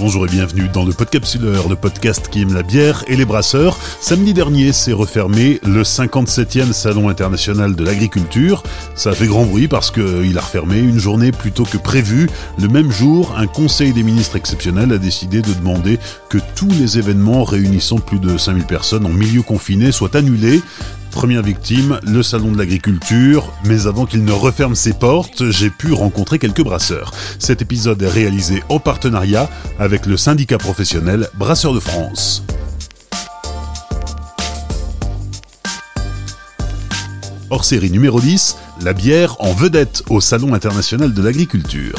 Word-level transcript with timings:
Bonjour 0.00 0.24
et 0.24 0.30
bienvenue 0.30 0.66
dans 0.72 0.86
le 0.86 0.94
Podcapsuleur, 0.94 1.68
le 1.68 1.76
podcast 1.76 2.28
qui 2.30 2.40
aime 2.40 2.54
la 2.54 2.62
bière 2.62 3.04
et 3.06 3.16
les 3.16 3.26
brasseurs. 3.26 3.78
Samedi 4.00 4.32
dernier 4.32 4.72
s'est 4.72 4.94
refermé 4.94 5.60
le 5.62 5.82
57e 5.82 6.72
Salon 6.72 7.10
international 7.10 7.76
de 7.76 7.84
l'agriculture. 7.84 8.62
Ça 8.94 9.10
a 9.10 9.12
fait 9.12 9.26
grand 9.26 9.44
bruit 9.44 9.68
parce 9.68 9.90
qu'il 9.90 10.38
a 10.38 10.40
refermé 10.40 10.78
une 10.78 10.98
journée 10.98 11.32
plutôt 11.32 11.64
que 11.64 11.76
prévu. 11.76 12.30
Le 12.58 12.68
même 12.68 12.90
jour, 12.90 13.34
un 13.36 13.46
conseil 13.46 13.92
des 13.92 14.02
ministres 14.02 14.36
exceptionnel 14.36 14.90
a 14.90 14.96
décidé 14.96 15.42
de 15.42 15.52
demander 15.52 15.98
que 16.30 16.38
tous 16.54 16.70
les 16.70 16.96
événements 16.96 17.44
réunissant 17.44 17.98
plus 17.98 18.20
de 18.20 18.38
5000 18.38 18.64
personnes 18.64 19.04
en 19.04 19.10
milieu 19.10 19.42
confiné 19.42 19.92
soient 19.92 20.16
annulés. 20.16 20.62
Première 21.10 21.42
victime, 21.42 22.00
le 22.04 22.22
salon 22.22 22.52
de 22.52 22.58
l'agriculture, 22.58 23.52
mais 23.64 23.86
avant 23.86 24.06
qu'il 24.06 24.24
ne 24.24 24.32
referme 24.32 24.74
ses 24.74 24.92
portes, 24.92 25.50
j'ai 25.50 25.68
pu 25.68 25.92
rencontrer 25.92 26.38
quelques 26.38 26.62
brasseurs. 26.62 27.12
Cet 27.38 27.62
épisode 27.62 28.00
est 28.02 28.08
réalisé 28.08 28.62
en 28.68 28.78
partenariat 28.78 29.50
avec 29.78 30.06
le 30.06 30.16
syndicat 30.16 30.58
professionnel 30.58 31.28
Brasseurs 31.34 31.74
de 31.74 31.80
France. 31.80 32.44
Hors 37.50 37.64
série 37.64 37.90
numéro 37.90 38.20
10, 38.20 38.56
la 38.82 38.92
bière 38.92 39.36
en 39.40 39.52
vedette 39.52 40.04
au 40.08 40.20
Salon 40.20 40.54
international 40.54 41.12
de 41.12 41.22
l'agriculture. 41.22 41.96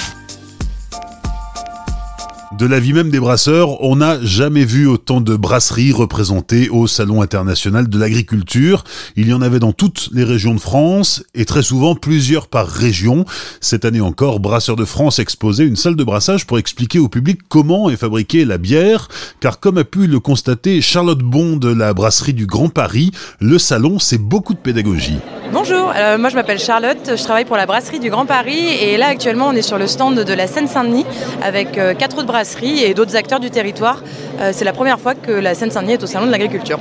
De 2.62 2.68
l'avis 2.68 2.94
même 2.94 3.10
des 3.10 3.20
brasseurs, 3.20 3.84
on 3.84 3.96
n'a 3.96 4.24
jamais 4.24 4.66
vu 4.66 4.86
autant 4.86 5.20
de 5.20 5.36
brasseries 5.36 5.92
représentées 5.92 6.70
au 6.70 6.86
Salon 6.86 7.24
international 7.24 7.90
de 7.90 7.98
l'agriculture. 7.98 8.84
Il 9.16 9.28
y 9.28 9.34
en 9.34 9.42
avait 9.42 9.58
dans 9.58 9.72
toutes 9.72 10.10
les 10.14 10.24
régions 10.24 10.54
de 10.54 10.60
France 10.60 11.24
et 11.34 11.46
très 11.46 11.64
souvent 11.64 11.96
plusieurs 11.96 12.48
par 12.48 12.68
région. 12.68 13.26
Cette 13.62 13.84
année 13.84 14.00
encore, 14.00 14.40
Brasseurs 14.40 14.76
de 14.76 14.86
France 14.86 15.18
exposait 15.18 15.66
une 15.66 15.76
salle 15.76 15.96
de 15.96 16.04
brassage 16.04 16.46
pour 16.46 16.60
expliquer 16.60 17.00
au 17.00 17.10
public 17.10 17.40
comment 17.50 17.90
est 17.90 17.98
fabriquée 17.98 18.46
la 18.46 18.60
bière, 18.60 19.08
car 19.40 19.60
comme 19.60 19.80
a 19.80 19.84
pu 19.84 20.06
le 20.06 20.20
constater 20.20 20.82
Charlotte 20.82 21.24
Bon 21.24 21.56
de 21.56 21.74
la 21.74 21.96
brasserie 21.96 22.36
du 22.36 22.46
Grand 22.46 22.70
Paris, 22.70 23.10
le 23.40 23.58
salon 23.58 23.98
c'est 23.98 24.20
beaucoup 24.20 24.54
de 24.54 24.60
pédagogie. 24.60 25.18
Bonjour, 25.52 25.92
euh, 25.98 26.18
moi 26.18 26.30
je 26.30 26.36
m'appelle 26.36 26.60
Charlotte, 26.60 27.14
je 27.18 27.24
travaille 27.24 27.44
pour 27.44 27.58
la 27.58 27.66
brasserie 27.66 28.00
du 28.00 28.10
Grand 28.10 28.26
Paris 28.26 28.68
et 28.82 28.98
là 28.98 29.08
actuellement 29.08 29.48
on 29.48 29.54
est 29.54 29.64
sur 29.64 29.80
le 29.80 29.88
stand 29.88 30.16
de 30.16 30.34
la 30.34 30.46
Seine-Saint-Denis 30.48 31.06
avec 31.42 31.78
euh, 31.78 31.94
quatre 31.94 32.20
autres 32.20 32.28
brasseries 32.28 32.51
et 32.62 32.94
d'autres 32.94 33.16
acteurs 33.16 33.40
du 33.40 33.50
territoire. 33.50 34.04
Euh, 34.40 34.52
c'est 34.54 34.66
la 34.66 34.74
première 34.74 35.00
fois 35.00 35.16
que 35.16 35.32
la 35.32 35.56
Seine-Saint-Denis 35.56 35.94
est 35.94 36.04
au 36.04 36.08
Salon 36.08 36.28
de 36.28 36.32
l'Agriculture. 36.32 36.80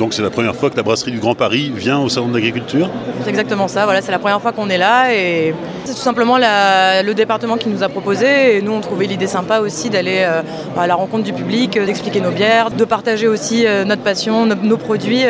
Donc 0.00 0.14
c'est 0.14 0.22
la 0.22 0.30
première 0.30 0.56
fois 0.56 0.70
que 0.70 0.78
la 0.78 0.82
brasserie 0.82 1.10
du 1.10 1.18
Grand 1.18 1.34
Paris 1.34 1.70
vient 1.76 1.98
au 2.00 2.08
Salon 2.08 2.28
de 2.28 2.32
l'Agriculture? 2.32 2.88
C'est 3.22 3.28
exactement 3.28 3.68
ça, 3.68 3.84
voilà, 3.84 4.00
c'est 4.00 4.10
la 4.10 4.18
première 4.18 4.40
fois 4.40 4.50
qu'on 4.50 4.70
est 4.70 4.78
là 4.78 5.12
et 5.12 5.54
c'est 5.84 5.92
tout 5.92 5.98
simplement 5.98 6.38
le 6.38 7.12
département 7.12 7.58
qui 7.58 7.68
nous 7.68 7.82
a 7.82 7.90
proposé 7.90 8.56
et 8.56 8.62
nous 8.62 8.72
on 8.72 8.80
trouvait 8.80 9.04
l'idée 9.04 9.26
sympa 9.26 9.60
aussi 9.60 9.90
d'aller 9.90 10.20
euh, 10.20 10.40
à 10.74 10.86
la 10.86 10.94
rencontre 10.94 11.24
du 11.24 11.34
public, 11.34 11.76
euh, 11.76 11.84
d'expliquer 11.84 12.22
nos 12.22 12.30
bières, 12.30 12.70
de 12.70 12.84
partager 12.86 13.28
aussi 13.28 13.66
euh, 13.66 13.84
notre 13.84 14.00
passion, 14.00 14.46
nos, 14.46 14.78
produits 14.78 15.24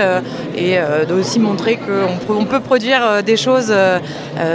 et 0.56 0.76
de 0.76 1.14
aussi 1.14 1.40
montrer 1.40 1.76
qu'on 2.28 2.44
peut 2.44 2.60
produire 2.60 3.24
des 3.24 3.36
choses 3.36 3.74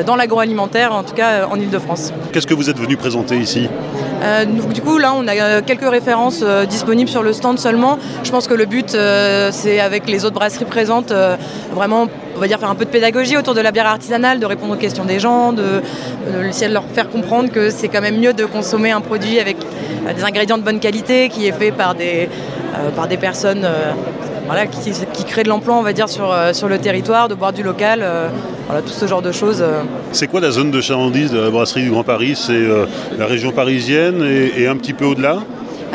dans 0.06 0.16
l'agroalimentaire, 0.16 0.94
en 0.94 1.04
tout 1.04 1.14
cas 1.14 1.48
en 1.48 1.60
Ile-de-France. 1.60 2.14
Qu'est-ce 2.32 2.48
que 2.48 2.54
vous 2.54 2.70
êtes 2.70 2.80
venu 2.80 2.96
présenter 2.96 3.36
ici? 3.36 3.68
Du 4.74 4.82
coup, 4.82 4.98
là, 4.98 5.14
on 5.16 5.28
a 5.28 5.62
quelques 5.62 5.90
références 5.90 6.44
disponibles 6.70 7.10
sur 7.10 7.24
le 7.24 7.34
stand 7.34 7.60
seulement. 7.60 7.98
Je 8.24 8.32
pense 8.32 8.48
que 8.48 8.54
le 8.54 8.66
but, 8.66 8.96
c'est 9.52 9.80
avec 9.80 10.08
les 10.08 10.26
autres 10.26 10.36
brasseries 10.36 10.66
présentes, 10.66 11.12
euh, 11.12 11.36
vraiment, 11.74 12.08
va 12.36 12.48
dire, 12.48 12.60
faire 12.60 12.70
un 12.70 12.76
peu 12.76 12.86
de 12.86 12.90
pédagogie 12.90 13.38
autour 13.38 13.54
de 13.54 13.62
la 13.62 13.72
bière 13.72 13.88
artisanale, 13.88 14.40
de 14.40 14.46
répondre 14.46 14.74
aux 14.74 14.78
questions 14.78 15.06
des 15.06 15.20
gens, 15.20 15.54
de, 15.54 15.82
leur 16.70 16.84
faire 16.94 17.10
comprendre 17.10 17.52
que 17.52 17.70
c'est 17.70 17.88
quand 17.88 18.02
même 18.02 18.20
mieux 18.20 18.34
de 18.34 18.46
consommer 18.46 18.92
un 18.92 19.02
produit 19.02 19.40
avec 19.40 19.58
euh, 20.08 20.14
des 20.14 20.24
ingrédients 20.24 20.58
de 20.58 20.64
bonne 20.64 20.80
qualité, 20.80 21.30
qui 21.30 21.48
est 21.48 21.52
fait 21.52 21.72
par 21.72 21.96
des, 21.96 22.30
euh, 22.76 23.18
personnes 23.18 23.68
qui, 25.14 25.24
créent 25.24 25.44
de 25.44 25.50
l'emploi, 25.50 25.76
on 25.76 25.84
va 25.84 25.94
dire, 25.94 26.10
sur, 26.10 26.36
sur 26.54 26.68
le 26.68 26.78
territoire, 26.78 27.28
de 27.28 27.36
boire 27.36 27.54
du 27.54 27.64
local. 27.64 28.04
Voilà, 28.68 28.82
tout 28.82 28.90
ce 28.90 29.06
genre 29.08 29.22
de 29.22 29.32
choses. 29.32 29.64
C'est 30.12 30.28
quoi 30.28 30.40
la 30.40 30.52
zone 30.52 30.72
de 30.72 30.82
chalandise 30.82 31.32
de 31.32 31.40
la 31.40 31.50
brasserie 31.50 31.84
du 31.84 31.92
Grand 31.92 32.04
Paris? 32.04 32.36
C'est 32.36 32.62
la 33.18 33.26
région 33.26 33.52
parisienne 33.52 34.24
et 34.24 34.68
un 34.68 34.76
petit 34.76 34.94
peu 34.94 35.06
au-delà? 35.06 35.40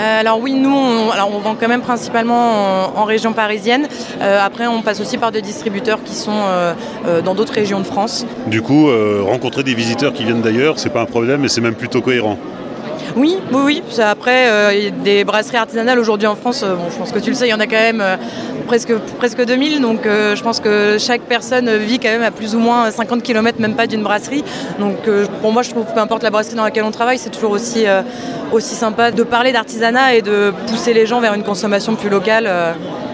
Euh, 0.00 0.20
alors 0.20 0.40
oui, 0.40 0.54
nous, 0.54 0.74
on, 0.74 1.10
alors 1.10 1.30
on 1.34 1.38
vend 1.38 1.56
quand 1.58 1.68
même 1.68 1.82
principalement 1.82 2.98
en, 2.98 3.04
région 3.04 3.32
parisienne. 3.32 3.86
Euh, 4.20 4.38
après, 4.42 4.66
on 4.66 4.82
passe 4.82 5.00
aussi 5.00 5.18
par 5.18 5.32
des 5.32 5.42
distributeurs 5.42 6.02
qui 6.02 6.14
sont 6.14 6.32
euh, 6.46 6.74
dans 7.22 7.34
d'autres 7.34 7.52
régions 7.52 7.80
de 7.80 7.84
France. 7.84 8.24
Du 8.46 8.62
coup, 8.62 8.88
rencontrer 9.22 9.62
des 9.62 9.74
visiteurs 9.74 10.12
qui 10.12 10.24
viennent 10.24 10.42
d'ailleurs, 10.42 10.78
c'est 10.78 10.90
pas 10.90 11.02
un 11.02 11.06
problème 11.06 11.44
et 11.44 11.48
c'est 11.48 11.60
même 11.60 11.74
plutôt 11.74 12.00
cohérent. 12.00 12.38
Oui, 13.16 13.36
oui, 13.52 13.60
oui. 13.64 13.82
Après, 13.98 14.90
des 15.02 15.24
brasseries 15.24 15.56
artisanales 15.56 15.98
aujourd'hui 15.98 16.26
en 16.26 16.36
France, 16.36 16.62
bon, 16.62 16.90
je 16.90 16.96
pense 16.96 17.12
que 17.12 17.18
tu 17.18 17.30
le 17.30 17.36
sais, 17.36 17.46
il 17.46 17.50
y 17.50 17.54
en 17.54 17.60
a 17.60 17.66
quand 17.66 17.72
même 17.72 18.02
presque, 18.66 18.94
presque 19.18 19.44
2000. 19.44 19.80
Donc 19.80 20.00
je 20.04 20.42
pense 20.42 20.60
que 20.60 20.96
chaque 20.98 21.22
personne 21.22 21.76
vit 21.76 21.98
quand 21.98 22.08
même 22.08 22.22
à 22.22 22.30
plus 22.30 22.54
ou 22.54 22.58
moins 22.58 22.90
50 22.90 23.22
km, 23.22 23.60
même 23.60 23.74
pas 23.74 23.86
d'une 23.86 24.02
brasserie. 24.02 24.44
Donc 24.78 24.96
pour 25.40 25.52
moi, 25.52 25.62
je 25.62 25.70
trouve 25.70 25.86
peu 25.92 26.00
importe 26.00 26.22
la 26.22 26.30
brasserie 26.30 26.56
dans 26.56 26.64
laquelle 26.64 26.84
on 26.84 26.90
travaille, 26.90 27.18
c'est 27.18 27.30
toujours 27.30 27.52
aussi 27.52 28.74
sympa 28.74 29.10
de 29.10 29.22
parler 29.22 29.52
d'artisanat 29.52 30.14
et 30.14 30.22
de 30.22 30.52
pousser 30.68 30.94
les 30.94 31.06
gens 31.06 31.20
vers 31.20 31.34
une 31.34 31.44
consommation 31.44 31.96
plus 31.96 32.08
locale. 32.10 32.48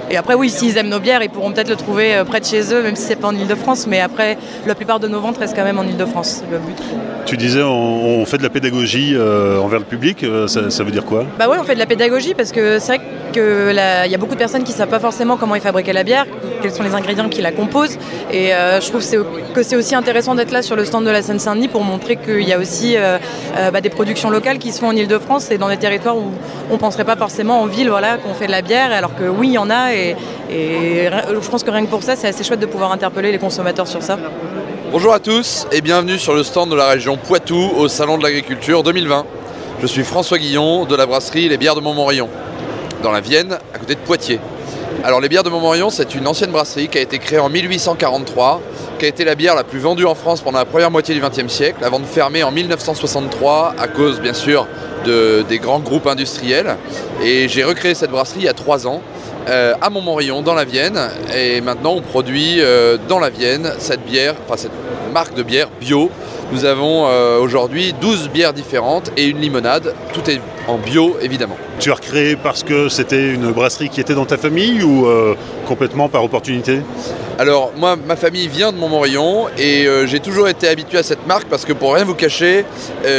Et 0.09 0.17
après, 0.17 0.35
oui, 0.35 0.51
s'ils 0.51 0.77
aiment 0.79 0.89
nos 0.89 1.01
bières, 1.01 1.23
ils 1.23 1.31
pourront 1.31 1.53
peut-être 1.53 1.69
le 1.69 1.77
trouver 1.77 2.15
euh, 2.15 2.25
près 2.25 2.41
de 2.41 2.45
chez 2.45 2.73
eux, 2.73 2.83
même 2.83 2.95
si 2.95 3.03
c'est 3.03 3.17
pas 3.17 3.29
en 3.29 3.35
Ile-de-France. 3.35 3.87
Mais 3.89 4.01
après, 4.01 4.39
la 4.65 4.75
plupart 4.77 5.01
de 5.01 5.09
nos 5.09 5.21
ventes 5.21 5.39
restent 5.39 5.57
quand 5.57 5.65
même 5.65 5.79
en 5.79 5.85
Ile-de-France. 5.85 6.45
Le 6.51 6.59
but. 6.59 6.81
Tu 7.25 7.37
disais, 7.37 7.63
on, 7.63 8.25
fait 8.25 8.39
de 8.39 8.45
la 8.45 8.51
pédagogie 8.51 9.15
euh, 9.15 9.59
envers 9.59 9.81
le 9.81 9.85
public. 9.85 10.23
Euh, 10.23 10.47
ça, 10.47 10.85
veut 10.85 10.93
dire 10.93 11.05
quoi? 11.05 11.25
Bah 11.39 11.49
ouais, 11.49 11.57
on 11.61 11.65
fait 11.65 11.75
de 11.75 11.81
la 11.81 11.87
pédagogie 11.87 12.35
parce 12.35 12.53
que 12.53 12.79
c'est 12.79 12.97
vrai 12.97 13.01
qu'il 13.33 14.11
y 14.11 14.15
a 14.15 14.19
beaucoup 14.19 14.35
de 14.35 14.39
personnes 14.39 14.63
qui 14.63 14.73
ne 14.73 14.77
savent 14.77 14.89
pas 14.89 15.01
forcément 15.01 15.37
comment 15.37 15.57
est 15.57 15.61
fabriquée 15.61 15.93
la 15.93 16.05
bière, 16.05 16.27
quels 16.63 16.73
sont 16.73 16.85
les 16.85 16.95
ingrédients 16.95 17.29
qui 17.29 17.43
la 17.43 17.53
composent. 17.53 17.99
Et 18.33 18.51
je 18.51 18.89
trouve 18.89 19.05
que 19.53 19.63
c'est 19.63 19.77
aussi 19.77 19.95
intéressant 19.95 20.35
d'être 20.35 20.53
là 20.53 20.63
sur 20.63 20.77
le 20.77 20.85
stand 20.85 21.05
de 21.05 21.11
la 21.11 21.23
Seine-Saint-Denis 21.23 21.69
pour 21.69 21.83
montrer 21.83 22.17
qu'il 22.17 22.49
y 22.49 22.53
a 22.53 22.59
aussi 22.59 22.97
bah, 23.73 23.81
des 23.81 23.91
productions 23.91 24.31
locales 24.31 24.59
qui 24.59 24.73
se 24.73 24.79
font 24.79 24.89
en 24.89 24.97
Ile-de-France 24.97 25.51
et 25.51 25.59
dans 25.59 25.69
des 25.69 25.77
territoires 25.77 26.17
où 26.17 26.31
on 26.71 26.75
ne 26.75 26.79
penserait 26.79 27.05
pas 27.05 27.17
forcément 27.17 27.61
en 27.61 27.67
ville 27.67 27.91
voilà, 27.91 28.17
qu'on 28.17 28.35
fait 28.35 28.47
de 28.47 28.53
la 28.53 28.63
bière, 28.63 28.93
alors 28.93 29.15
que 29.15 29.25
oui, 29.25 29.49
il 29.49 29.55
y 29.55 29.59
en 29.59 29.71
a 29.71 29.96
et, 29.97 31.09
je 31.09 31.49
pense 31.51 31.63
que 31.63 31.71
rien 31.71 31.85
que 31.85 31.91
pour 31.91 32.03
ça, 32.03 32.17
c'est 32.17 32.29
assez 32.29 32.45
chouette 32.45 32.61
de 32.61 32.67
pouvoir 32.67 32.93
interpeller 32.93 33.33
les 33.33 33.39
consommateurs 33.39 33.89
sur 33.89 34.03
ça. 34.03 34.19
Bonjour 34.93 35.13
à 35.13 35.19
tous 35.19 35.67
et 35.73 35.81
bienvenue 35.81 36.19
sur 36.19 36.35
le 36.35 36.43
stand 36.43 36.71
de 36.71 36.77
la 36.77 36.89
région 36.89 37.17
Poitou 37.17 37.73
au 37.77 37.89
Salon 37.89 38.19
de 38.19 38.23
l'Agriculture 38.23 38.83
2020. 38.83 39.27
Je 39.83 39.87
suis 39.87 40.05
François 40.05 40.39
Guillon 40.39 40.85
de 40.85 40.95
la 40.95 41.07
brasserie 41.07 41.49
Les 41.49 41.59
Bières 41.59 41.75
de 41.75 41.81
Montmorillon, 41.81 42.29
dans 43.03 43.11
la 43.11 43.21
Vienne, 43.21 43.59
à 43.75 43.79
côté 43.79 43.95
de 43.95 44.01
Poitiers. 44.01 44.41
Alors 45.05 45.21
les 45.21 45.29
bières 45.29 45.43
de 45.43 45.51
Montmorillon, 45.51 45.91
c'est 45.91 46.15
une 46.15 46.27
ancienne 46.27 46.51
brasserie 46.51 46.89
qui 46.89 46.99
a 46.99 47.01
été 47.01 47.19
créée 47.19 47.39
en 47.39 47.49
1843, 47.49 48.61
qui 48.99 49.05
a 49.05 49.09
été 49.09 49.25
la 49.25 49.35
bière 49.35 49.55
la 49.55 49.65
plus 49.65 49.79
vendue 49.79 50.07
en 50.07 50.15
France 50.15 50.41
pendant 50.41 50.59
la 50.59 50.65
première 50.65 50.91
moitié 50.91 51.15
du 51.15 51.21
XXe 51.21 51.53
siècle, 51.53 51.85
avant 51.85 52.01
de 52.01 52.07
fermer 52.07 52.43
en 52.43 52.51
1963 52.51 53.75
à 53.79 53.89
cause 53.89 54.21
bien 54.21 54.33
sûr 54.33 54.67
des 55.05 55.59
grands 55.59 55.79
groupes 55.79 56.07
industriels. 56.07 56.77
Et 57.23 57.49
j'ai 57.49 57.63
recréé 57.63 57.95
cette 57.95 58.11
brasserie 58.11 58.41
il 58.41 58.45
y 58.47 58.49
a 58.49 58.55
trois 58.55 58.87
ans 58.87 59.03
euh, 59.49 59.75
à 59.81 59.91
Montmorillon, 59.91 60.43
dans 60.43 60.55
la 60.55 60.65
Vienne. 60.65 60.99
Et 61.35 61.61
maintenant, 61.61 61.95
on 61.95 62.01
produit 62.01 62.57
euh, 62.59 62.97
dans 63.09 63.21
la 63.21 63.31
Vienne 63.31 63.73
cette 63.79 64.05
bière, 64.05 64.35
enfin 64.45 64.57
cette 64.57 64.73
marque 65.13 65.35
de 65.35 65.45
bière 65.45 65.69
bio. 65.81 66.11
Nous 66.53 66.65
avons 66.65 67.07
euh, 67.07 67.39
aujourd'hui 67.39 67.95
12 68.01 68.31
bières 68.31 68.53
différentes 68.53 69.13
et 69.17 69.27
une 69.27 69.41
limonade. 69.41 69.95
Tout 70.13 70.29
est 70.29 70.41
en 70.67 70.79
bio, 70.79 71.17
évidemment. 71.23 71.57
Tu 71.79 71.93
as 71.93 71.95
recréé 71.95 72.35
parce 72.35 72.65
que 72.65 72.89
c'était 72.89 73.35
une 73.35 73.53
brasserie 73.53 73.89
qui 73.89 74.01
était 74.01 74.15
dans 74.15 74.25
ta 74.25 74.37
famille 74.37 74.83
ou 74.83 75.07
complètement 75.69 76.09
par 76.09 76.25
opportunité? 76.25 76.81
Alors 77.39 77.73
moi, 77.77 77.97
ma 77.97 78.17
famille 78.17 78.49
vient 78.49 78.73
de 78.73 78.79
Montmorillon 78.79 79.47
et 79.59 79.87
j'ai 80.07 80.21
toujours 80.21 80.49
été 80.49 80.69
habitué 80.69 80.99
à 80.99 81.03
cette 81.03 81.27
marque 81.27 81.49
parce 81.49 81.65
que 81.65 81.73
pour 81.73 81.95
rien 81.95 82.05
vous 82.05 82.15
cacher, 82.15 82.65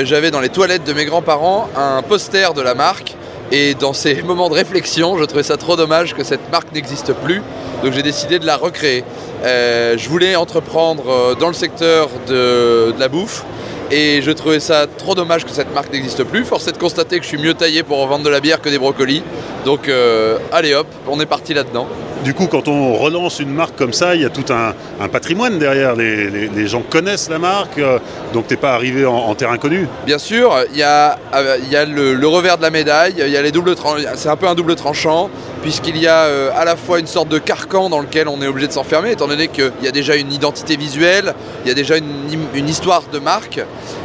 j'avais 0.03 0.31
dans 0.31 0.41
les 0.41 0.49
toilettes 0.49 0.85
de 0.85 0.93
mes 0.93 1.05
grands-parents 1.05 1.69
un 1.77 2.01
poster 2.01 2.53
de 2.53 2.61
la 2.61 2.73
marque 2.73 3.16
et 3.51 3.73
dans 3.73 3.93
ces 3.93 4.21
moments 4.23 4.49
de 4.49 4.53
réflexion, 4.53 5.17
je 5.17 5.23
trouvais 5.25 5.43
ça 5.43 5.57
trop 5.57 5.75
dommage 5.75 6.13
que 6.13 6.23
cette 6.23 6.51
marque 6.51 6.73
n'existe 6.73 7.13
plus. 7.13 7.41
Donc 7.83 7.93
j'ai 7.93 8.03
décidé 8.03 8.39
de 8.39 8.45
la 8.45 8.57
recréer. 8.57 9.03
Euh, 9.43 9.97
je 9.97 10.09
voulais 10.09 10.35
entreprendre 10.35 11.09
euh, 11.09 11.35
dans 11.35 11.47
le 11.47 11.53
secteur 11.53 12.09
de, 12.27 12.93
la 12.97 13.07
bouffe. 13.07 13.45
Et 13.89 14.21
je 14.21 14.31
trouvais 14.31 14.59
ça 14.59 14.85
trop 14.85 15.15
dommage 15.15 15.45
que 15.45 15.51
cette 15.51 15.73
marque 15.73 15.93
n'existe 15.93 16.23
plus. 16.23 16.43
Force 16.43 16.67
est 16.67 16.73
de 16.73 16.77
constater 16.77 17.17
que 17.17 17.23
je 17.23 17.29
suis 17.29 17.37
mieux 17.37 17.53
taillé 17.53 17.83
pour 17.83 18.05
vendre 18.05 18.25
de 18.25 18.29
la 18.29 18.41
bière 18.41 18.61
que 18.61 18.69
des 18.69 18.77
brocolis. 18.77 19.23
Donc 19.63 19.87
euh, 19.87 20.37
allez 20.51 20.73
hop, 20.73 20.87
on 21.07 21.19
est 21.21 21.25
parti 21.25 21.53
là-dedans. 21.53 21.87
Du 22.23 22.33
coup, 22.33 22.47
quand 22.47 22.67
on 22.67 22.95
relance 22.95 23.39
une 23.39 23.53
marque 23.53 23.75
comme 23.75 23.93
ça, 23.93 24.15
il 24.15 24.21
y 24.21 24.25
a 24.25 24.29
tout 24.29 24.45
un, 24.51 24.73
patrimoine 25.07 25.59
derrière. 25.59 25.95
Les, 25.95 26.67
gens 26.67 26.81
connaissent 26.81 27.29
la 27.29 27.39
marque, 27.39 27.77
euh, 27.77 27.99
donc 28.33 28.47
tu 28.47 28.53
n'es 28.53 28.59
pas 28.59 28.73
arrivé 28.73 29.05
en, 29.05 29.33
terrain 29.35 29.57
connu. 29.57 29.87
Bien 30.05 30.17
sûr, 30.17 30.53
il 30.71 30.77
y 30.77 30.83
a, 30.83 31.17
euh, 31.33 31.85
le, 31.85 32.27
revers 32.27 32.57
de 32.57 32.63
la 32.63 32.71
médaille, 32.71 33.15
il 33.17 33.29
y 33.29 33.37
a 33.37 33.41
les 33.41 33.51
doubles 33.51 33.75
c'est 34.15 34.29
un 34.29 34.35
peu 34.35 34.47
un 34.47 34.55
double 34.55 34.75
tranchant, 34.75 35.29
puisqu'il 35.67 35.97
y 35.97 36.07
a 36.07 36.27
euh, 36.27 36.49
à 36.55 36.63
la 36.63 36.77
fois 36.77 36.97
une 36.97 37.07
sorte 37.07 37.27
de 37.27 37.39
carcan 37.39 37.89
dans 37.89 37.99
lequel 37.99 38.29
on 38.29 38.41
est 38.41 38.47
obligé 38.47 38.67
de 38.67 38.71
s'enfermer, 38.71 39.11
étant 39.11 39.27
donné 39.27 39.49
qu'il 39.49 39.69
y 39.83 39.87
a 39.89 39.91
déjà 39.91 40.15
une 40.15 40.31
identité 40.31 40.77
visuelle, 40.77 41.33
il 41.65 41.67
y 41.67 41.71
a 41.71 41.73
déjà 41.73 41.97
une, 41.97 42.69
histoire 42.69 43.03
de 43.11 43.19
marque. 43.19 43.59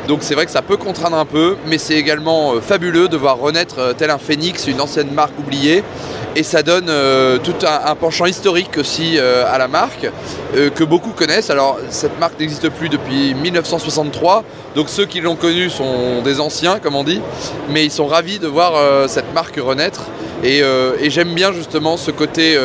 Donc 0.08 0.24
c'est 0.24 0.34
vrai 0.34 0.44
que 0.44 0.50
ça 0.50 0.62
peut 0.62 0.76
contraindre 0.76 1.16
un 1.16 1.24
peu, 1.24 1.56
mais 1.68 1.78
c'est 1.78 1.94
également 1.94 2.60
fabuleux 2.60 3.06
de 3.06 3.16
voir 3.16 3.38
renaître 3.38 3.94
tel 3.96 4.10
un 4.10 4.18
phénix, 4.18 4.66
une 4.66 4.80
ancienne 4.80 5.12
marque 5.12 5.38
oubliée, 5.38 5.84
et 6.34 6.42
ça 6.42 6.62
donne 6.62 6.88
euh, 6.88 7.38
tout 7.38 7.54
un, 7.64 7.94
penchant 7.94 8.26
historique 8.26 8.78
aussi 8.78 9.18
euh, 9.18 9.44
à 9.46 9.58
la 9.58 9.68
marque 9.68 10.10
euh, 10.56 10.70
que 10.70 10.82
beaucoup 10.82 11.10
connaissent. 11.10 11.50
Alors 11.50 11.78
cette 11.90 12.18
marque 12.18 12.40
n'existe 12.40 12.70
plus 12.70 12.88
depuis 12.88 13.34
1963, 13.34 14.42
donc 14.74 14.88
ceux 14.88 15.06
qui 15.06 15.20
l'ont 15.20 15.36
connue 15.36 15.70
sont 15.70 16.22
des 16.22 16.40
anciens 16.40 16.78
comme 16.78 16.96
on 16.96 17.04
dit, 17.04 17.20
mais 17.68 17.84
ils 17.84 17.90
sont 17.90 18.06
ravis 18.06 18.38
de 18.38 18.48
voir 18.48 18.72
cette 19.08 19.32
marque 19.34 19.60
renaître 19.62 20.02
et, 20.42 21.10
j'aime 21.10 21.34
bien 21.34 21.52
justement 21.52 21.96
ce 21.96 22.10
côté 22.10 22.58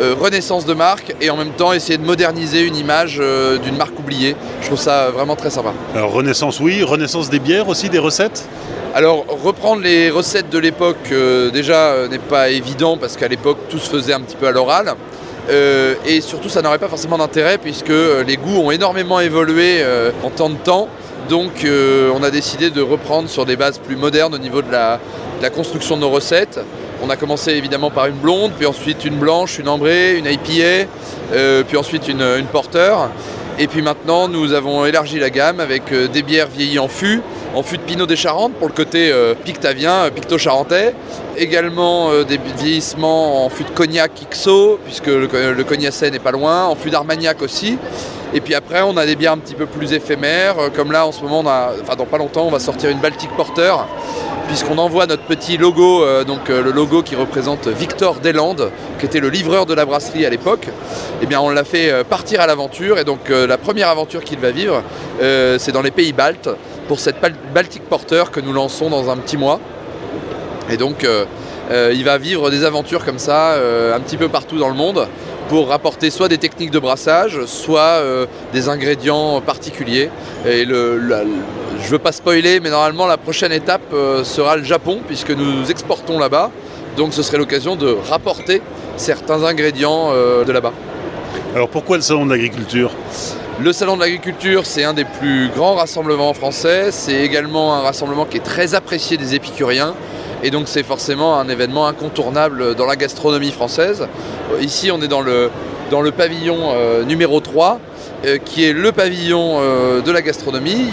renaissance 0.00 0.66
de 0.66 0.74
marque 0.74 1.14
et 1.20 1.30
en 1.30 1.36
même 1.36 1.52
temps 1.52 1.72
essayer 1.72 1.98
de 1.98 2.04
moderniser 2.04 2.62
une 2.62 2.76
image 2.76 3.20
d'une 3.62 3.76
marque 3.76 3.98
oubliée. 3.98 4.36
Je 4.60 4.66
trouve 4.66 4.78
ça 4.78 5.10
vraiment 5.10 5.36
très 5.36 5.50
sympa. 5.50 5.72
Alors 5.94 6.12
renaissance 6.12 6.60
oui, 6.60 6.82
renaissance 6.82 7.30
des 7.30 7.38
bières 7.38 7.68
aussi, 7.68 7.88
des 7.88 7.98
recettes? 7.98 8.48
Alors 8.94 9.24
reprendre 9.42 9.82
les 9.82 10.08
recettes 10.08 10.50
de 10.50 10.58
l'époque 10.58 11.10
euh, 11.10 11.50
déjà 11.50 11.88
euh, 11.88 12.06
n'est 12.06 12.20
pas 12.20 12.50
évident 12.50 12.96
parce 12.96 13.16
qu'à 13.16 13.26
l'époque 13.26 13.58
tout 13.68 13.80
se 13.80 13.90
faisait 13.90 14.12
un 14.12 14.20
petit 14.20 14.36
peu 14.36 14.46
à 14.46 14.52
l'oral. 14.52 14.94
Euh, 15.50 15.96
et 16.06 16.20
surtout 16.20 16.48
ça 16.48 16.62
n'aurait 16.62 16.78
pas 16.78 16.86
forcément 16.86 17.18
d'intérêt 17.18 17.58
puisque 17.58 17.88
les 17.88 18.36
goûts 18.36 18.56
ont 18.56 18.70
énormément 18.70 19.18
évolué 19.18 19.84
en 20.22 20.30
temps 20.30 20.48
de 20.48 20.54
temps. 20.54 20.88
Donc 21.28 21.66
on 21.66 22.22
a 22.22 22.30
décidé 22.30 22.70
de 22.70 22.80
reprendre 22.80 23.28
sur 23.28 23.44
des 23.44 23.56
bases 23.56 23.78
plus 23.78 23.96
modernes 23.96 24.32
au 24.32 24.38
niveau 24.38 24.62
de 24.62 24.70
la, 24.70 25.00
construction 25.50 25.96
de 25.96 26.02
nos 26.02 26.10
recettes. 26.10 26.60
On 27.02 27.10
a 27.10 27.16
commencé 27.16 27.52
évidemment 27.52 27.90
par 27.90 28.06
une 28.06 28.16
blonde, 28.16 28.52
puis 28.56 28.66
ensuite 28.66 29.04
une 29.04 29.16
blanche, 29.16 29.58
une 29.58 29.68
ambrée, 29.68 30.16
une 30.16 30.26
IPA, 30.26 30.88
puis 31.66 31.76
ensuite 31.76 32.08
une, 32.08 32.46
porteur. 32.52 33.10
Et 33.58 33.68
puis 33.68 33.82
maintenant 33.82 34.26
nous 34.26 34.52
avons 34.52 34.84
élargi 34.84 35.18
la 35.18 35.30
gamme 35.30 35.60
avec 35.60 35.92
des 35.92 36.22
bières 36.22 36.48
vieillies 36.48 36.78
en 36.78 36.88
fût, 36.88 37.22
en 37.54 37.62
fût 37.62 37.76
de 37.76 37.82
Pinot 37.82 38.06
des 38.06 38.16
Charentes 38.16 38.54
pour 38.54 38.66
le 38.66 38.72
côté 38.74 39.12
euh, 39.12 39.34
pictavien, 39.34 39.92
euh, 39.92 40.10
picto-charentais. 40.10 40.94
Également 41.36 42.10
euh, 42.10 42.24
des 42.24 42.38
vieillissements 42.58 43.44
en 43.44 43.48
fût 43.48 43.64
de 43.64 43.70
cognac 43.70 44.10
XO, 44.30 44.78
puisque 44.84 45.06
le, 45.06 45.28
le 45.28 46.10
n'est 46.10 46.18
pas 46.18 46.32
loin, 46.32 46.64
en 46.64 46.74
fût 46.74 46.90
d'Armagnac 46.90 47.42
aussi. 47.42 47.78
Et 48.34 48.40
puis 48.40 48.54
après, 48.54 48.82
on 48.82 48.96
a 48.96 49.06
des 49.06 49.16
bières 49.16 49.32
un 49.32 49.38
petit 49.38 49.54
peu 49.54 49.66
plus 49.66 49.92
éphémères, 49.92 50.56
comme 50.74 50.90
là 50.90 51.06
en 51.06 51.12
ce 51.12 51.22
moment, 51.22 51.40
enfin 51.40 51.96
dans 51.96 52.04
pas 52.04 52.18
longtemps, 52.18 52.46
on 52.46 52.50
va 52.50 52.58
sortir 52.58 52.90
une 52.90 52.98
Baltic 52.98 53.30
Porter, 53.36 53.72
puisqu'on 54.48 54.78
envoie 54.78 55.06
notre 55.06 55.22
petit 55.22 55.56
logo, 55.56 56.04
donc 56.24 56.48
le 56.48 56.72
logo 56.72 57.02
qui 57.02 57.14
représente 57.14 57.68
Victor 57.68 58.16
Deslandes, 58.16 58.72
qui 58.98 59.06
était 59.06 59.20
le 59.20 59.28
livreur 59.28 59.66
de 59.66 59.74
la 59.74 59.84
brasserie 59.84 60.26
à 60.26 60.30
l'époque. 60.30 60.66
Eh 61.22 61.26
bien, 61.26 61.40
on 61.40 61.48
l'a 61.48 61.62
fait 61.62 62.02
partir 62.04 62.40
à 62.40 62.48
l'aventure, 62.48 62.98
et 62.98 63.04
donc 63.04 63.28
la 63.28 63.56
première 63.56 63.88
aventure 63.88 64.24
qu'il 64.24 64.40
va 64.40 64.50
vivre, 64.50 64.82
c'est 65.20 65.72
dans 65.72 65.82
les 65.82 65.92
pays 65.92 66.12
baltes 66.12 66.50
pour 66.88 66.98
cette 66.98 67.16
Baltic 67.54 67.82
Porter 67.84 68.24
que 68.32 68.40
nous 68.40 68.52
lançons 68.52 68.90
dans 68.90 69.10
un 69.10 69.16
petit 69.16 69.36
mois. 69.36 69.60
Et 70.70 70.76
donc 70.76 71.04
euh, 71.04 71.24
euh, 71.70 71.92
il 71.94 72.04
va 72.04 72.18
vivre 72.18 72.50
des 72.50 72.64
aventures 72.64 73.04
comme 73.04 73.18
ça 73.18 73.52
euh, 73.52 73.94
un 73.94 74.00
petit 74.00 74.16
peu 74.16 74.28
partout 74.28 74.58
dans 74.58 74.68
le 74.68 74.74
monde 74.74 75.06
pour 75.48 75.68
rapporter 75.68 76.10
soit 76.10 76.28
des 76.28 76.38
techniques 76.38 76.70
de 76.70 76.78
brassage, 76.78 77.44
soit 77.46 78.02
des 78.52 78.68
ingrédients 78.68 79.40
particuliers. 79.40 80.10
Et 80.46 80.64
je 80.64 80.72
ne 80.72 81.88
veux 81.88 81.98
pas 81.98 82.12
spoiler, 82.12 82.60
mais 82.60 82.70
normalement 82.70 83.06
la 83.06 83.16
prochaine 83.16 83.52
étape 83.52 83.94
sera 84.24 84.56
le 84.56 84.64
Japon, 84.64 85.00
puisque 85.06 85.30
nous 85.30 85.70
exportons 85.70 86.18
là-bas. 86.18 86.50
Donc 86.96 87.12
ce 87.12 87.22
serait 87.22 87.38
l'occasion 87.38 87.76
de 87.76 87.96
rapporter 88.08 88.62
certains 88.96 89.42
ingrédients 89.44 90.12
de 90.12 90.50
là-bas. 90.50 90.72
Alors 91.54 91.68
pourquoi 91.68 91.96
le 91.96 92.02
salon 92.02 92.26
de 92.26 92.30
l'agriculture? 92.30 92.90
Le 93.60 93.72
Salon 93.72 93.94
de 93.94 94.00
l'Agriculture, 94.00 94.66
c'est 94.66 94.82
un 94.82 94.94
des 94.94 95.04
plus 95.04 95.48
grands 95.48 95.74
rassemblements 95.74 96.34
français. 96.34 96.90
C'est 96.90 97.20
également 97.20 97.74
un 97.74 97.82
rassemblement 97.82 98.24
qui 98.24 98.38
est 98.38 98.44
très 98.44 98.74
apprécié 98.74 99.16
des 99.16 99.36
épicuriens. 99.36 99.94
Et 100.42 100.50
donc 100.50 100.64
c'est 100.66 100.82
forcément 100.82 101.38
un 101.38 101.48
événement 101.48 101.86
incontournable 101.86 102.74
dans 102.74 102.86
la 102.86 102.96
gastronomie 102.96 103.52
française. 103.52 104.08
Ici, 104.60 104.90
on 104.90 105.00
est 105.02 105.08
dans 105.08 105.20
le, 105.20 105.50
pavillon 106.10 106.72
euh, 106.74 107.04
numéro 107.04 107.40
3 107.40 107.74
euh, 107.74 107.93
qui 108.44 108.64
est 108.64 108.72
le 108.72 108.92
pavillon 108.92 109.56
euh, 109.58 110.00
de 110.00 110.10
la 110.10 110.22
gastronomie. 110.22 110.92